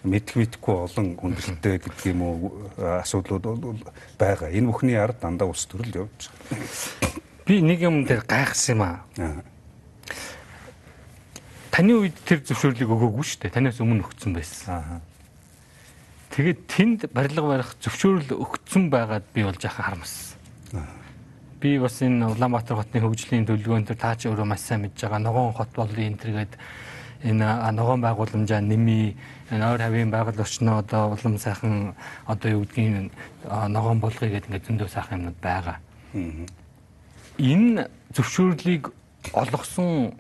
[0.04, 2.38] мэдх мэдхгүй олон хүндрэлтэй гэдэг юм уу
[2.78, 3.82] асуудлууд бол
[4.20, 4.52] байгаа.
[4.52, 7.16] Энэ бүхний ард дандаа улс төрөл явж байгаа.
[7.48, 9.02] Би нэг юм дээр гайхсан юм аа.
[11.80, 13.56] Таны үед тэр зөвшөөрлийг өгөөгүй шүү дээ.
[13.56, 15.00] Танаас өмнө өгсөн байсан.
[16.28, 20.84] Тэгээд тэнд барилга барих зөвшөөрөл өгсөн байгаад би бол жаахан харамссан.
[21.64, 25.24] Би бас энэ Улаанбаатар хотны хөгжлийн төлөвлөгөөнд төр таа ч өөрөө маш сайн мэдж байгаа.
[25.24, 26.54] Ногоон хот болын энэ төргээд
[27.32, 29.16] энэ ногоон байгууламжаа нэмий
[29.48, 31.96] ойр хавийн байгаль орчноо одоо улам сайхан
[32.28, 33.08] одоо юу гэдгийг
[33.48, 35.80] ногоон болгоё гэдэг ингээд зөндөө сайхан юмнууд байгаа.
[37.40, 38.92] Энэ зөвшөөрлийг
[39.32, 40.12] олгосон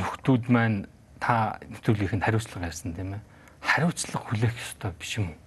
[0.00, 0.88] нөхдүүд маань
[1.24, 3.22] та нэвтрүүлгийнх нь хариуцлага ярьсан тийм ээ.
[3.64, 5.40] Хариуцлага хүлээх ёстой биш юм уу?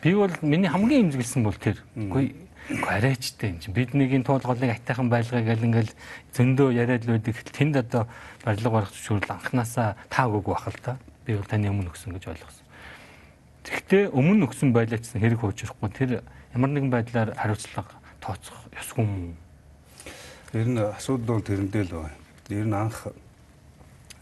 [0.00, 1.76] Би бол миний хамгийн имзэглсэн бол тэр.
[1.92, 2.32] Үгүй
[2.88, 5.92] арайчтай юм чинь биднийгийн туулгалыг айтайхан байлгаа гэл ингээл
[6.32, 7.36] зөндөө яриад л байдаг.
[7.52, 8.08] Тэнд одоо
[8.40, 10.96] барилга барах зөвшөөрөл анханасаа таа өгөөгүй бах л та.
[11.28, 12.64] Би бол таны өмнө өгсөн гэж ойлгосон.
[13.68, 16.10] Тэгэхдээ өмнө өгсөн байлаачсан хэрэг хуучрахгүй тэр
[16.56, 17.92] ямар нэгэн байдлаар хариуцлага
[18.24, 19.36] тооцох ёсгүй юм?
[20.48, 22.16] Тэр нь асуудал бол тэрэндээ л байна.
[22.48, 23.12] Тэр нь анх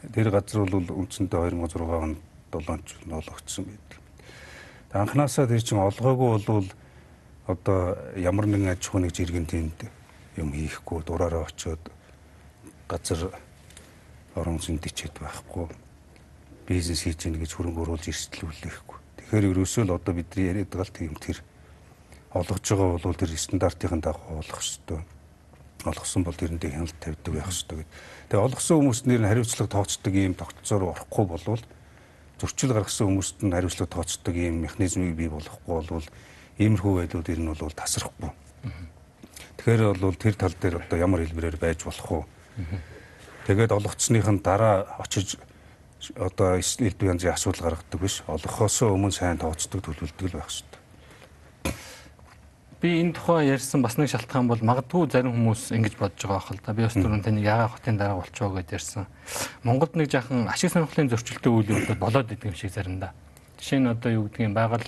[0.02, 2.18] тэр газар бол үндсэндээ 2006 онд
[2.52, 4.00] 7 жил ноологдсон байдаг.
[4.92, 6.68] Анханасаа тэр чинь олгоогүй болвол
[7.46, 9.88] одоо ямар нэгэн аж ахуйн жиргэн тэнд
[10.36, 11.80] юм хийхгүй дураараа очиод
[12.88, 13.30] газар
[14.34, 15.68] орон зүйндичээд байхгүй
[16.66, 18.98] бизнес хийж гэнэ гэж хөрөнгө оруулж эрсдлүүлэхгүй.
[19.22, 21.38] Тэгэхээр ерөөсөө л одоо бидний яриад байгаа л тийм тэр
[22.34, 24.60] олгож байгаа бол тэр стандартын дагуу олох
[25.86, 25.94] ёстой.
[25.94, 27.90] Олгосон бол тэрэндээ хяналт тавьдаг байх ёстой гэд.
[28.30, 31.62] Тэгээ олгосон хүмүүст нэр нь хариуцлага тооцдог ийм тогтцоор орохгүй болвол
[32.40, 36.06] зөрчил гаргасан хүмүүст нь хариуцлага тооцдог ийм механизмыг бий болгохгүй болвол
[36.56, 38.32] Иймэрхүү байдлууд ер нь бол тасрахгүй.
[39.60, 42.24] Тэгэхээр бол тэр тал дээр одоо ямар хэлбэрээр байж болох вэ?
[43.44, 45.36] Тэгээд олгоцсныхын дараа очиж
[46.16, 48.24] одоо элдв янзын асуудал гаргадаг биш.
[48.24, 50.75] Олгохоос өмнө сайн тооцдог төлөвлөлдөг байх хэрэгтэй.
[52.86, 56.62] Би энэ тухай ярьсан бас нэг шалтгаан бол магадгүй зарим хүмүүс ингэж бодож байгаа хэл
[56.62, 56.70] та.
[56.70, 59.10] Би бас түрүүн таны ягаа хотын дараа болчихоо гэж ярьсан.
[59.66, 63.10] Монголд нэг жаахан ашиг сонирхлын зөрчилтэй үйл явдал болоод идэг юм шиг заримдаа.
[63.58, 64.86] Жишээ нь одоо юу гэдгийг байгаль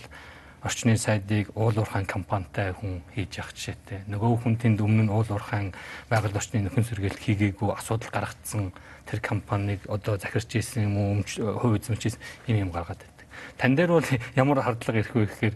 [0.63, 4.07] орчны сайдыг уул уурхайн компанитай хүн хийж явах жишээтэй.
[4.07, 5.75] Нөгөө хүн тэнд өмнө нь уул уурхайн
[6.07, 8.71] байгаль орчны нөхөн сэргээлт хийгээгүй асуудал гаргацсан
[9.11, 12.15] тэр компанийг одоо захирч ийсэн юм уу хувь эзэмшиж
[12.47, 13.18] юм юм гаргаад байдаг.
[13.59, 15.55] Тан дээр бол ямар хардлага ирэх вэ гэхээр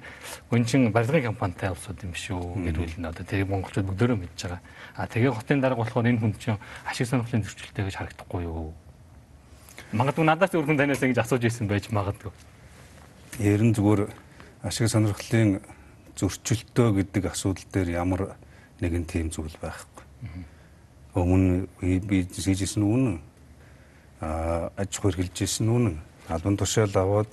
[0.51, 4.61] гүнчин барилгын компанитай улсууд юм шүү гэрүүл нь одоо тэр монголчууд бүгдөө мэдж байгаа.
[4.99, 8.75] А тэгээ хотын дарга болохоор энэ хүн чинь ашиг сонирхлын зөрчилтэй гэж харагдахгүй юу?
[9.95, 12.33] Магадгүй надаас өөр хүн танаас ингэж асууж ирсэн байж магадгүй.
[13.39, 14.11] Ер нь зүгээр
[14.67, 15.63] ашиг сонирхлын
[16.17, 18.37] зөрчилтөө гэдэг асуудал дээр ямар
[18.81, 20.05] нэгэн тийм зүйл байхгүй.
[21.15, 23.21] Өмнө бизнес хийжсэн үнэн
[24.23, 25.97] а аж ахуй хэрэгжилжсэн үнэн
[26.29, 27.29] албан тушаал аваад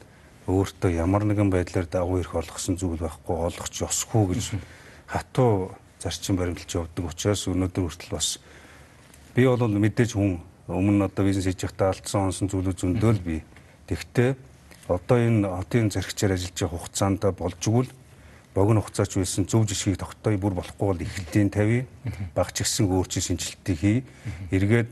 [0.49, 4.45] өөртөө ямар нэгэн байдлаар дагуу ирэх олгосон зүйл байхгүй олгоч ёсгүй гэж
[5.05, 8.41] хатуу зарчим баримталж явдаг учраас өнөөдөр хүртэл бас
[9.35, 13.41] би бол мэдээж хүн өмнө одоо бизнес хийж байхдаа алдсан онсон зүйлүүд зөндөөл би.
[13.89, 14.37] Тэгвэл
[14.89, 17.91] одоо энэ хотын зархичаар ажиллаж байгаа хугацаанд болж игэл
[18.53, 21.85] богино хугацаач байсан зөв жишгийг тогтоё бүр болохгүй бол эхлэлийн тавь
[22.33, 23.99] багч гисэн өөрчил шинжилтийг хий
[24.49, 24.89] эргээд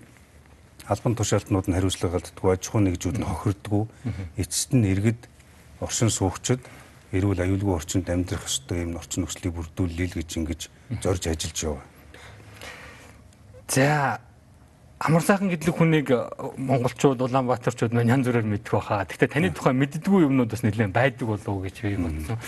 [0.85, 3.83] албан тушаалтнууд нь хариуцлага алддаггүй аж ахуйн нэгжүүд нь хохирддаггүй.
[4.37, 5.21] Эцэст нь иргэд
[5.79, 6.61] оршин суугчид
[7.11, 10.61] эрүүл аюулгүй орчинд амьдрах ёстой юм орчин нөхцөлийг бүрдүүлэе л гэж ингэж
[11.03, 11.85] зорж ажиллаж яваа.
[13.67, 14.19] За
[14.97, 16.09] Амар сайхан гэдлэг хүнийг
[16.57, 19.05] монголчууд Улаанбаатарчууд маань янз бүрээр мэддэг баха.
[19.05, 22.41] Гэхдээ таны тухай мэддэггүй юмнууд бас нэлээд байдаг болов уу гэж би бодсон.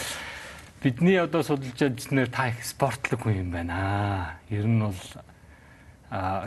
[0.81, 4.41] Бидний одоо судалж байснээр та их спортлог хүн юм байна.
[4.49, 4.97] Ер нь бол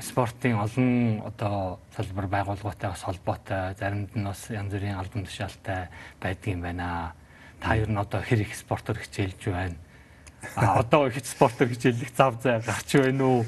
[0.03, 5.89] спортын олон одоо салбар байгууллагатай бас холбоотой заримд нь бас янз бүрийн албан тушаалтай
[6.21, 7.15] байдгийн байна.
[7.61, 9.77] Та ер нь одоо хэр их спортоор хичээлж байна?
[10.57, 13.47] А одоо их спортоор хичээлэх зав зай гарч байна уу?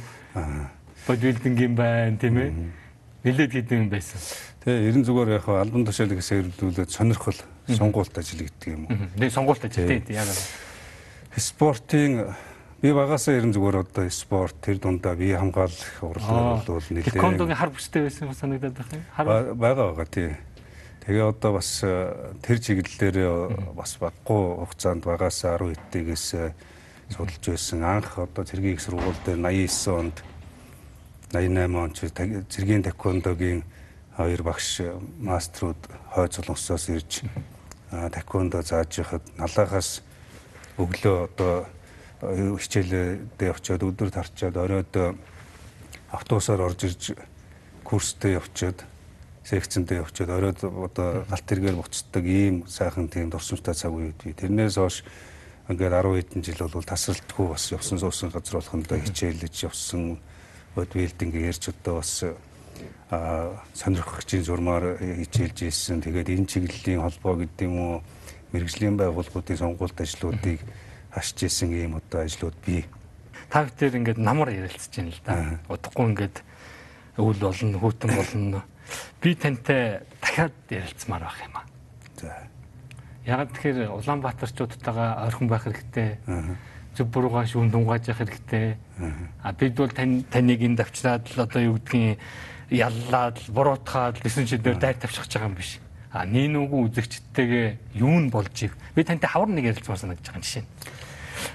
[1.06, 2.52] бодибилдинг юм байна тийм ээ.
[3.24, 4.20] Нилээд хийдэг юм байсан.
[4.64, 7.38] Тэгээ ерэн зүгээр яг албан тушаалыг хэсэгдүүлээд сонирхол
[7.68, 8.96] сонгуульт ажил гэдэг юм уу.
[9.18, 10.28] Тэгээ сонгуульт ажил тийм яг.
[11.36, 12.34] Спортын
[12.84, 17.72] би багасаа ерэн зүгээр одоо спорт тэр дундаа бие хамгаалах урлаг бол нэлээд Тэквондогийн хар
[17.72, 19.04] бүстэй байсан санагдаад байна.
[19.16, 20.36] Хар байгаа байгаа тий.
[21.08, 26.24] Тэгээ одоо бас э, тэр чиглэлээр бас баггүй хугацаанд багасаа 10 хэдтээс
[27.08, 27.80] судалж байсан.
[27.88, 30.20] Анх одоо цэргийн их сургууль дээр 89 онд
[31.32, 32.04] 88 он ч
[32.52, 33.64] зэргийн таквондогийн
[34.12, 34.84] хоёр багш
[35.24, 35.80] маструуд
[36.12, 37.24] хойд солонгосоос ирж
[38.12, 40.04] таквондо зааж яхад налаагаас
[40.76, 41.64] өглөө одоо
[42.58, 44.92] хичээлдээ очиод өдөр тарчаад оройд
[46.10, 47.02] автобусаар орж ирж
[47.84, 48.84] курстэй явчаад
[49.44, 54.32] секцэндээ явчаад оройд одоо галт тэргээр буцдаг ийм сайхан тийм дурсамжтай цаг үед би.
[54.32, 55.04] Тэрнээс хойш
[55.68, 60.18] ингээд 10 хэдэн жил бол тасралтгүй бас явсан суусан газар болохондоо хичээлж явсан.
[60.74, 62.24] Бодвилдинг ярьж одоо бас
[63.10, 66.00] а сонирхогчийн зурмаар хичээлж ирсэн.
[66.00, 68.02] Тэгээд энэ чиглэлийн холбоо гэдэг юм уу?
[68.52, 70.60] Мэрэгжлийн байгууллагуудын сонгуульт ажлуудыг
[71.14, 72.84] хашиж исэн ийм одоо ажлууд бий.
[73.48, 75.34] Та бүхэн ингээд намар ярилцж байна л да.
[75.70, 76.36] Удахгүй ингээд
[77.16, 78.60] өвөл болно, хүүтэн болно.
[79.22, 81.64] Би тантай дахиад ярилцмаар байх юм аа.
[82.18, 82.34] За.
[83.24, 86.18] Яг тэгэхээр Улаанбаатарчуудтайгаа ойрхон байх хэрэгтэй.
[86.98, 88.76] Зөв буруугаа шүүн дунгааж явах хэрэгтэй.
[89.42, 92.18] А бид бол тань таныг энэ давчраад л одоо юу гэдгийг
[92.70, 95.78] яллаад буруутгаад гэсэн чидээр дайр тавьчих байгаа юм биш.
[96.14, 98.76] А нин үгүй үзэгчдтэйгээ юу нь болж ив.
[98.94, 100.64] Би тантай хавар нэг ярилцмаар санагдаж байгаа жишээ.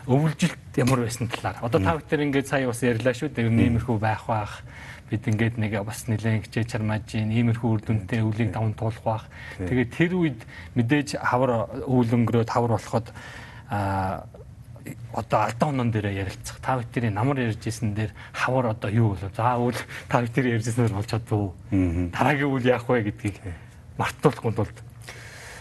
[0.08, 1.58] Өвлжилт ямар байсан талаар.
[1.62, 3.50] Одоо та бүхэн ингээд сая бас ярьлаа шүү дээ.
[3.50, 4.64] Нэмэрхүү байх бах.
[5.10, 9.26] Бид ингээд нэг бас нэлээд хичээж чармааж ийн иймэрхүү үр дүнтэй өвлийг даван туулах бах.
[9.58, 10.40] Тэгээд тэр үед
[10.78, 13.08] мэдээж хавар өвөл өнгөрөөд хавар болоход
[13.70, 14.26] а
[15.14, 16.62] одоо алдан онон дээр ярилцах.
[16.62, 19.34] Та бүхэн намар ярьж исэн дээр хавар одоо юу болов?
[19.34, 19.78] За үл
[20.10, 21.54] та бүхэн ярьж ирсэнээр болж чадв.
[22.14, 23.42] Дараагийн үйл яах вэ гэдгийг
[23.98, 24.78] мартуулахгүй тулд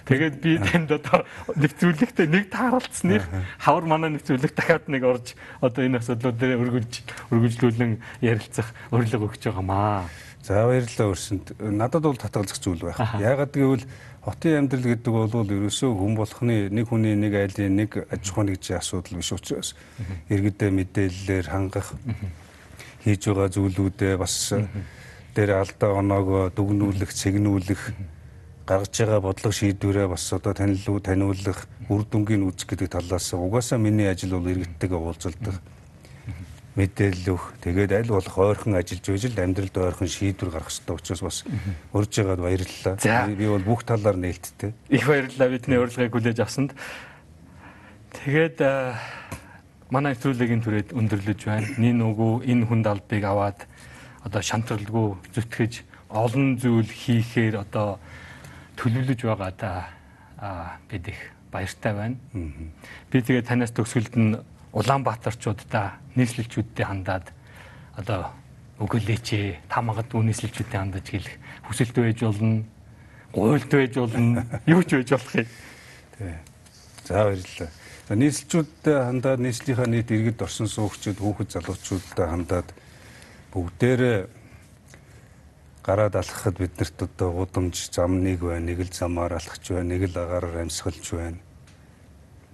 [0.09, 3.29] Тэгээд би танд одоо нэвтрүүлэгтээ нэг тааралцсных
[3.61, 6.93] хавар манай нэвтрүүлэг дахиад нэг орж одоо энэ асуудлууд дээр өргөж
[7.29, 10.09] өргөжлүүлэн ярилцах урилга өгч байгаамаа.
[10.41, 11.61] За баярлалаа өрсөнд.
[11.61, 12.97] Надад бол татгалзах зүйл байх.
[13.21, 13.85] Яагаад гэвэл
[14.25, 18.81] хотын амьдрал гэдэг бол ерөөсөө хүн болохны нэг хүний нэг айлын нэг аж ахуйн гэж
[18.81, 19.77] асуудал биш учраас
[20.33, 21.93] иргэдээ мэдээллээр хангах
[23.05, 24.57] хийж байгаа зүйлүүдээ бас
[25.37, 27.83] дээр алдаа оноогоо дүгнүүлэх, цэгнүүлэх
[28.69, 34.13] гаргаж байгаа бодлого шийдвэрээ бас одоо танилуу таниулах, үр дүнгийн үүсгэх гэдэг талаас угаасаа миний
[34.13, 35.57] ажил бол иргэдтэйгээ уулзалдах
[36.77, 37.47] мэдээлэл өгөх.
[37.65, 41.39] Тэгээд аль болох ойрхон ажиллаж байж л амьдралд ойрхон шийдвэр гаргах хэрэгтэй учраас бас
[41.97, 42.95] урьж байгаад баярлалаа.
[43.35, 44.71] Би бол бүх талаар нээлттэй.
[44.93, 46.71] Их баярлалаа бидний урилгыг хүлээж авсанд.
[48.15, 48.63] Тэгээд
[49.91, 51.67] манай нэвтрүүлгийн түрээд өндөрлөж байна.
[51.83, 53.67] Нин үгүй энэ хүнд албыг аваад
[54.23, 55.73] одоо шантралгүй зүтгэж
[56.15, 57.99] олон зүйл хийхээр одоо
[58.79, 59.71] төлөвлөж байгаа та
[60.89, 61.21] бид их
[61.51, 62.17] баяртай байна.
[63.11, 64.39] Би тэгээ танаас төгсгөлд нь
[64.73, 67.33] Улаанбаатарчуудаа нийслэлчүүдтэй хандаад
[67.97, 68.31] одоо
[68.79, 71.35] өгөөлээч та магадгүй нийслэлчүүдтэй хандаж хэлэх
[71.67, 72.63] хүсэлт байж болно,
[73.33, 75.49] гуйлт байж болно, юу ч байж болох юм.
[76.15, 76.35] Тий.
[77.09, 77.71] За баярлалаа.
[78.09, 82.69] За нийслэлчүүдтэй хандаад нийслэлийнхаа нийт иргэд орсон суугчид, хүүхэд залуучуудтай хандаад
[83.57, 84.19] бүгдээрээ
[85.83, 90.19] гараад алхахад биднэрт одоо гудамж зам нэг байна, нэг л замаар алхаж байна, нэг л
[90.19, 91.39] агаараар амьсгалж байна.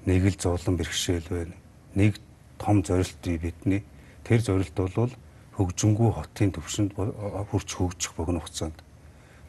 [0.07, 1.55] Нэг л зовлон бэрхшээл байна.
[1.95, 2.19] Нэг
[2.59, 3.85] том зорилт бий бидний.
[4.25, 5.13] Тэр зорилт бол
[5.55, 8.75] хөгжингүү хотын төвшөнд хурц хөгжих богино хугацаанд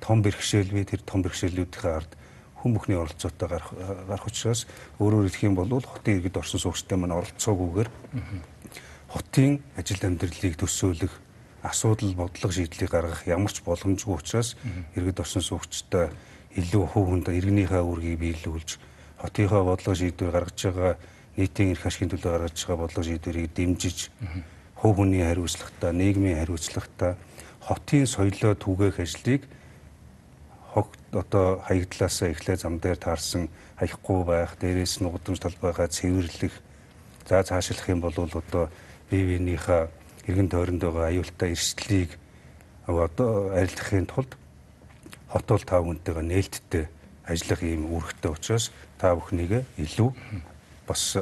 [0.06, 2.12] том бэрхшээл бий тэр том бэрхшээлүүдийн ард
[2.62, 4.70] хүн бүхний оролцоотой гарах гарах учраас
[5.02, 7.90] өөрөөр хэлэх юм бол хотын иргэд орсон суугчтай маань оролцоогүйгээр
[9.10, 11.14] хотын ажил амьдралыг төсөөлөх
[11.66, 14.56] асуудал бодлого шийдлийг гаргах ямар ч боломжгүй учраас
[14.96, 16.10] иргэд орсон суугчтай
[16.56, 18.70] илүү хувь хүнд иргэнийхээ үүргийг биелүүлж
[19.22, 20.94] хотынхоо бодлого шийдвэр гаргаж байгаа
[21.38, 23.98] нийтийн эрх ашигын төлөө гаргаж байгаа бодлого шийдвэрийг дэмжиж
[24.80, 27.14] хувь хүний хариуцлагатай нийгмийн хариуцлагатай
[27.66, 29.42] хотын соёлоо түгээх ажлыг
[30.72, 33.50] хог одоо хаягдлаасаа эхлээ зам дээр таарсан
[33.80, 36.54] хаяхгүй байх дээрээс нь гудамж талбайгаа цэвэрлэх
[37.28, 38.70] за цаашлах юм бол одоо
[39.10, 39.90] бие биенийхээ
[40.28, 42.18] иргэн тойронд байгаа аюултай эрсдлийг
[42.88, 44.32] одоо арилгахын тулд
[45.30, 46.86] хот бол та бүхэнтэйгээ нээлттэй
[47.26, 50.10] ажиллах ийм үүрэгтэй учраас та бүхнийг илүү
[50.88, 51.18] бас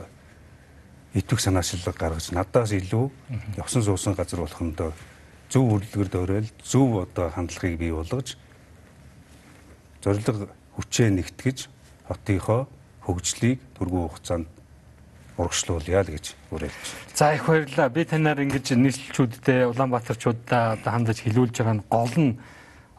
[1.14, 3.12] итвэх санаачлал гаргаж надаас илүү
[3.58, 4.91] явсан суусан газар болохондоо
[5.47, 8.36] зөв хөдөлгөр дөөрөл зөв одоо хандлагыг бий болгож
[10.04, 11.58] зориг хүчээ нэгтгэж
[12.08, 12.68] хотынхоо
[13.06, 14.47] хөгжлийг түргүү хугацаанд
[15.38, 16.86] урагшлуулъя л гэж уриалж.
[17.15, 17.89] За их баярлалаа.
[17.89, 22.38] Би танаар ингэж нийслэлчүүдтэй Улаанбаатарчуудаа одоо хандаж хилүүлж байгаа нь гол нь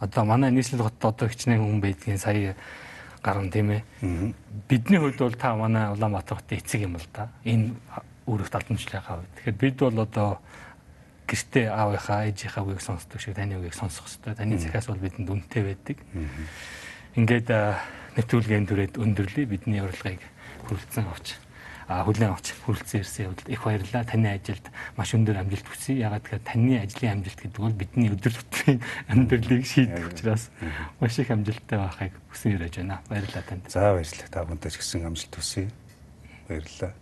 [0.03, 2.57] одоо манай нийслэл хот одоо хичнээн хүн байдгийн сая
[3.23, 3.83] гарна тийм ээ.
[4.69, 7.31] Бидний хувьд бол та манай Улаанбаатар хотын эцэг юм л да.
[7.47, 7.71] Энэ
[8.27, 9.31] үүрэгт алдамжлынхаа хувьд.
[9.39, 10.39] Тэгэхээр бид бол одоо
[11.31, 14.35] гэртээ аавынхаа ээжийнхаа үгийг сонсдог шиг таны үгийг сонсох хэрэгтэй.
[14.35, 15.99] Таны захиас бол бидэнд үнэтэй байдаг.
[17.15, 17.49] Ингээд
[18.19, 20.21] нэвтрүүлгийн түрээд өндөрлөе бидний урилгыг
[20.67, 21.44] хүрэлцэн авч
[21.89, 24.05] хүлээн авч хүрэлцэн ирсэн явдал их баярлалаа.
[24.05, 24.67] Таны ажилд
[24.97, 26.01] маш өндөр амжилт хүсье.
[26.01, 28.81] Ягаад гэхээр таны ажлын амжилт гэдэг бол бидний өдөр тутмын
[29.13, 30.49] амьдралыг шийдэх учраас
[31.01, 33.01] маш их амжилттай байхыг хүсэн ирэж байна.
[33.09, 33.69] Баярлалаа танд.
[33.69, 34.29] За баярлалаа.
[34.33, 35.69] Та бүхэнд ч гэсэн амжилт хүсье.
[36.49, 36.93] Баярлалаа.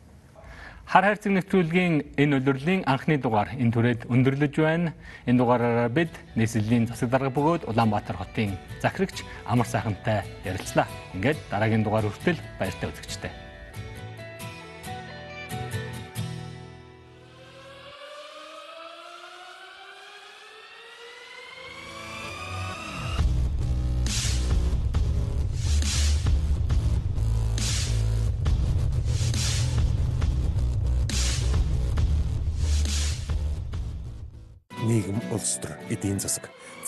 [0.92, 4.92] Хар хайрцаг нэвтрүүлгийн энэ өдрлийн анхны дугаар энэ түрээд өндөрлөж байна.
[5.24, 10.84] Энэ дугаараараа бид нийслэлийн засаг дарга бөгөөд Улаанбаатар хотын захирагч Амар сайхантай ярилцлаа.
[11.14, 13.41] Ингээд дараагийн дугаар хүртэл баяртай үзэгчтэй.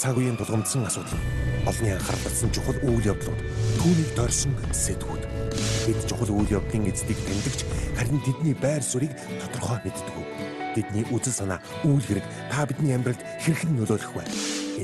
[0.04, 1.16] Цаг үеийн тулгамдсан асуудал,
[1.64, 3.40] олонний анхаарал татсан чухал үйл явдлууд,
[3.80, 5.24] түүнийг дорсон сэтгүүд.
[5.88, 7.64] Бид чухал үйл явдлын эздийг таньдагч
[7.96, 10.16] харин тэдний байр суурийг тодорхой мэддэг.
[10.76, 14.28] Тэдний үзэл санаа, үйл хэрэг та бидний амьдралд хэрхэн нөлөөлөх вэ?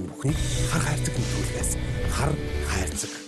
[0.01, 0.41] Энэ бүхнийг
[0.73, 1.71] хар хайрцаг нөлөөлөхөөс
[2.17, 2.33] хар
[2.65, 3.20] хайрцаг